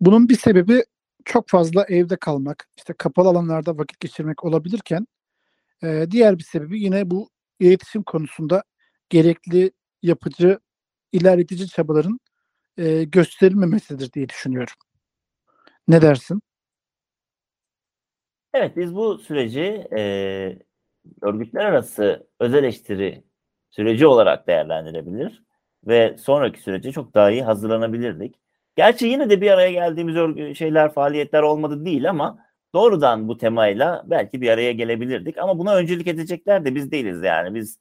Bunun 0.00 0.28
bir 0.28 0.36
sebebi 0.36 0.84
çok 1.24 1.48
fazla 1.48 1.84
evde 1.88 2.16
kalmak, 2.16 2.68
işte 2.76 2.92
kapalı 2.92 3.28
alanlarda 3.28 3.78
vakit 3.78 4.00
geçirmek 4.00 4.44
olabilirken 4.44 5.06
e, 5.82 6.06
diğer 6.10 6.38
bir 6.38 6.44
sebebi 6.44 6.80
yine 6.80 7.10
bu 7.10 7.30
iletişim 7.60 8.02
konusunda 8.02 8.62
gerekli 9.08 9.72
yapıcı, 10.02 10.58
ilerletici 11.12 11.68
çabaların 11.68 12.20
e, 12.76 13.04
gösterilmemesidir 13.04 14.12
diye 14.12 14.28
düşünüyorum. 14.28 14.74
Ne 15.88 16.02
dersin? 16.02 16.42
Evet 18.54 18.76
biz 18.76 18.94
bu 18.94 19.18
süreci 19.18 19.86
e, 19.96 20.02
örgütler 21.22 21.64
arası 21.64 22.28
öz 22.40 22.54
eleştiri 22.54 23.24
süreci 23.70 24.06
olarak 24.06 24.46
değerlendirebilir 24.46 25.42
ve 25.86 26.16
sonraki 26.18 26.60
sürece 26.60 26.92
çok 26.92 27.14
daha 27.14 27.30
iyi 27.30 27.42
hazırlanabilirdik. 27.42 28.34
Gerçi 28.76 29.06
yine 29.06 29.30
de 29.30 29.40
bir 29.40 29.50
araya 29.50 29.72
geldiğimiz 29.72 30.56
şeyler, 30.58 30.92
faaliyetler 30.92 31.42
olmadı 31.42 31.84
değil 31.84 32.10
ama 32.10 32.38
doğrudan 32.74 33.28
bu 33.28 33.38
temayla 33.38 34.02
belki 34.06 34.40
bir 34.40 34.48
araya 34.50 34.72
gelebilirdik. 34.72 35.38
Ama 35.38 35.58
buna 35.58 35.76
öncülük 35.76 36.06
edecekler 36.06 36.64
de 36.64 36.74
biz 36.74 36.90
değiliz 36.90 37.22
yani. 37.22 37.54
Biz 37.54 37.78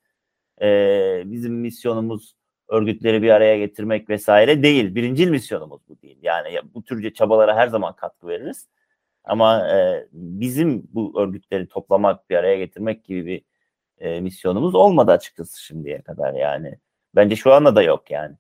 e, 0.62 1.24
bizim 1.26 1.54
misyonumuz 1.54 2.36
örgütleri 2.70 3.22
bir 3.22 3.30
araya 3.30 3.58
getirmek 3.58 4.10
vesaire 4.10 4.64
değil. 4.64 4.96
Birincil 4.96 5.30
misyonumuz 5.30 5.82
bu 5.90 6.02
değil. 6.02 6.18
Yani 6.22 6.54
ya, 6.54 6.62
bu 6.74 6.84
türce 6.84 7.14
çabalara 7.14 7.56
her 7.56 7.68
zaman 7.68 7.96
katkı 7.96 8.28
veririz. 8.28 8.70
Ama 9.24 9.70
e, 9.70 10.08
bizim 10.14 10.84
bu 10.94 11.22
örgütleri 11.22 11.68
toplamak, 11.68 12.30
bir 12.30 12.36
araya 12.36 12.58
getirmek 12.58 13.06
gibi 13.06 13.26
bir 13.26 13.42
e, 14.00 14.22
misyonumuz 14.22 14.76
olmadı 14.76 15.12
açıkçası 15.12 15.64
şimdiye 15.64 16.02
kadar 16.02 16.34
yani. 16.34 16.78
Bence 17.16 17.36
şu 17.36 17.54
anda 17.54 17.76
da 17.76 17.84
yok 17.84 18.12
yani. 18.12 18.36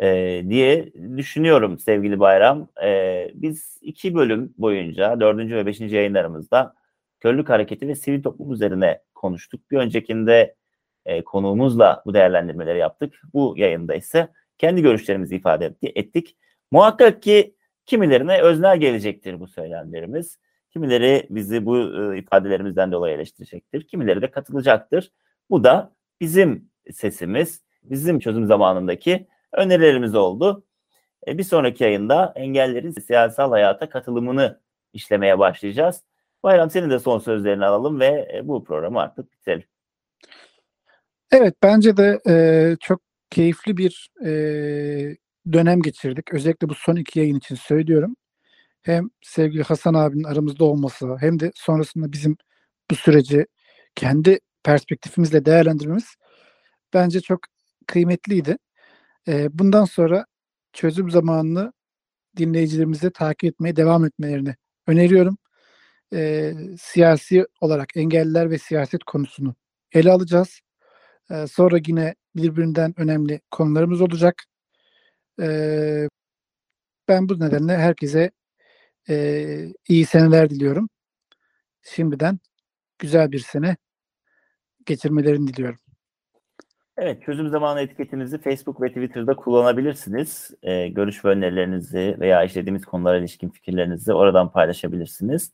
E, 0.00 0.42
diye 0.48 0.92
düşünüyorum 1.16 1.78
sevgili 1.78 2.20
Bayram. 2.20 2.68
E, 2.84 3.30
biz 3.34 3.78
iki 3.82 4.14
bölüm 4.14 4.54
boyunca 4.58 5.20
dördüncü 5.20 5.56
ve 5.56 5.66
beşinci 5.66 5.96
yayınlarımızda 5.96 6.74
körlük 7.20 7.48
hareketi 7.48 7.88
ve 7.88 7.94
sivil 7.94 8.22
toplum 8.22 8.52
üzerine 8.52 9.02
konuştuk. 9.14 9.70
Bir 9.70 9.78
öncekinde 9.78 10.54
e, 11.06 11.24
konuğumuzla 11.24 12.02
bu 12.06 12.14
değerlendirmeleri 12.14 12.78
yaptık. 12.78 13.20
Bu 13.34 13.54
yayında 13.56 13.94
ise 13.94 14.28
kendi 14.58 14.82
görüşlerimizi 14.82 15.36
ifade 15.36 15.74
ettik. 15.82 16.36
Muhakkak 16.70 17.22
ki 17.22 17.54
kimilerine 17.86 18.40
öznel 18.42 18.78
gelecektir 18.80 19.40
bu 19.40 19.48
söylemlerimiz. 19.48 20.38
Kimileri 20.78 21.26
bizi 21.30 21.66
bu 21.66 21.78
e, 21.78 22.18
ifadelerimizden 22.18 22.92
dolayı 22.92 23.14
eleştirecektir. 23.14 23.88
Kimileri 23.88 24.22
de 24.22 24.30
katılacaktır. 24.30 25.12
Bu 25.50 25.64
da 25.64 25.92
bizim 26.20 26.70
sesimiz, 26.92 27.62
bizim 27.82 28.18
çözüm 28.18 28.46
zamanındaki 28.46 29.28
önerilerimiz 29.52 30.14
oldu. 30.14 30.64
E, 31.26 31.38
bir 31.38 31.42
sonraki 31.42 31.84
yayında 31.84 32.32
engellerin 32.36 32.90
siyasal 32.90 33.50
hayata 33.50 33.88
katılımını 33.88 34.60
işlemeye 34.92 35.38
başlayacağız. 35.38 36.04
Bayram 36.42 36.70
senin 36.70 36.90
de 36.90 36.98
son 36.98 37.18
sözlerini 37.18 37.64
alalım 37.64 38.00
ve 38.00 38.28
e, 38.34 38.48
bu 38.48 38.64
programı 38.64 39.00
artık 39.00 39.32
bitirelim. 39.32 39.64
Evet 41.32 41.54
bence 41.62 41.96
de 41.96 42.20
e, 42.28 42.76
çok 42.80 43.00
keyifli 43.30 43.76
bir 43.76 44.10
e, 44.24 44.30
dönem 45.52 45.82
geçirdik. 45.82 46.34
Özellikle 46.34 46.68
bu 46.68 46.74
son 46.74 46.96
iki 46.96 47.18
yayın 47.18 47.38
için 47.38 47.54
söylüyorum. 47.54 48.16
Hem 48.88 49.10
sevgili 49.22 49.62
Hasan 49.62 49.94
abinin 49.94 50.24
aramızda 50.24 50.64
olması 50.64 51.16
hem 51.20 51.40
de 51.40 51.52
sonrasında 51.54 52.12
bizim 52.12 52.36
bu 52.90 52.94
süreci 52.94 53.46
kendi 53.94 54.40
perspektifimizle 54.64 55.44
değerlendirmemiz 55.44 56.04
bence 56.94 57.20
çok 57.20 57.40
kıymetliydi. 57.86 58.58
Bundan 59.28 59.84
sonra 59.84 60.26
çözüm 60.72 61.10
zamanını 61.10 61.72
dinleyicilerimize 62.36 63.10
takip 63.10 63.44
etmeye 63.44 63.76
devam 63.76 64.04
etmelerini 64.04 64.54
öneriyorum. 64.86 65.38
Siyasi 66.80 67.46
olarak 67.60 67.96
engelliler 67.96 68.50
ve 68.50 68.58
siyaset 68.58 69.04
konusunu 69.04 69.54
ele 69.92 70.12
alacağız. 70.12 70.60
Sonra 71.50 71.78
yine 71.86 72.14
birbirinden 72.36 72.94
önemli 73.00 73.40
konularımız 73.50 74.00
olacak. 74.00 74.44
Ben 77.08 77.28
bu 77.28 77.40
nedenle 77.40 77.76
herkese 77.76 78.30
e, 79.08 79.74
iyi 79.88 80.06
seneler 80.06 80.50
diliyorum. 80.50 80.88
Şimdiden 81.82 82.38
güzel 82.98 83.32
bir 83.32 83.38
sene 83.38 83.76
geçirmelerini 84.86 85.46
diliyorum. 85.46 85.78
Evet, 86.96 87.22
çözüm 87.22 87.48
zamanı 87.48 87.80
etiketinizi 87.80 88.38
Facebook 88.38 88.82
ve 88.82 88.88
Twitter'da 88.88 89.36
kullanabilirsiniz. 89.36 90.50
Ee, 90.62 90.88
görüş 90.88 91.24
ve 91.24 91.28
önerilerinizi 91.28 92.16
veya 92.20 92.44
işlediğimiz 92.44 92.84
konulara 92.84 93.18
ilişkin 93.18 93.50
fikirlerinizi 93.50 94.12
oradan 94.12 94.52
paylaşabilirsiniz. 94.52 95.52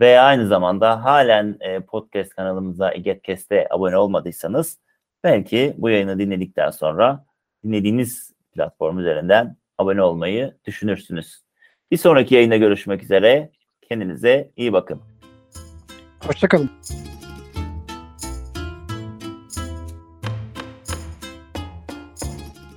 Veya 0.00 0.22
aynı 0.24 0.46
zamanda 0.46 1.04
halen 1.04 1.56
e, 1.60 1.80
podcast 1.80 2.34
kanalımıza 2.34 2.92
Egetkest'e 2.94 3.66
abone 3.70 3.96
olmadıysanız 3.96 4.78
belki 5.24 5.74
bu 5.78 5.90
yayını 5.90 6.18
dinledikten 6.18 6.70
sonra 6.70 7.26
dinlediğiniz 7.64 8.32
platform 8.52 8.98
üzerinden 8.98 9.56
abone 9.78 10.02
olmayı 10.02 10.56
düşünürsünüz. 10.64 11.47
Bir 11.90 11.96
sonraki 11.96 12.34
yayında 12.34 12.56
görüşmek 12.56 13.02
üzere. 13.02 13.50
Kendinize 13.88 14.50
iyi 14.56 14.72
bakın. 14.72 15.02
Hoşçakalın. 16.26 16.70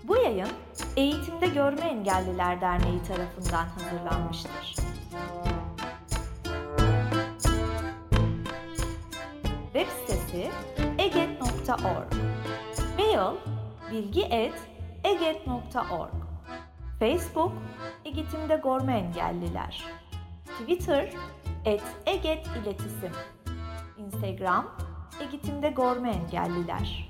Bu 0.03 0.17
yayın 0.17 0.47
Eğitimde 0.97 1.47
Görme 1.47 1.81
Engelliler 1.81 2.61
Derneği 2.61 3.03
tarafından 3.03 3.65
hazırlanmıştır. 3.65 4.75
Web 9.73 9.87
sitesi 9.87 10.49
eget.org 10.99 12.13
Mail 12.97 13.35
bilgi.eget.org 13.91 16.13
Facebook 16.99 17.53
Eğitimde 18.05 18.61
Görme 18.63 18.97
Engelliler. 18.97 19.85
Twitter 20.45 21.13
et 21.65 21.83
Eget 22.05 22.47
İletisim. 22.47 23.11
Instagram 23.97 24.75
Eğitimde 25.21 25.69
Görme 25.69 26.11
Engelliler 26.11 27.09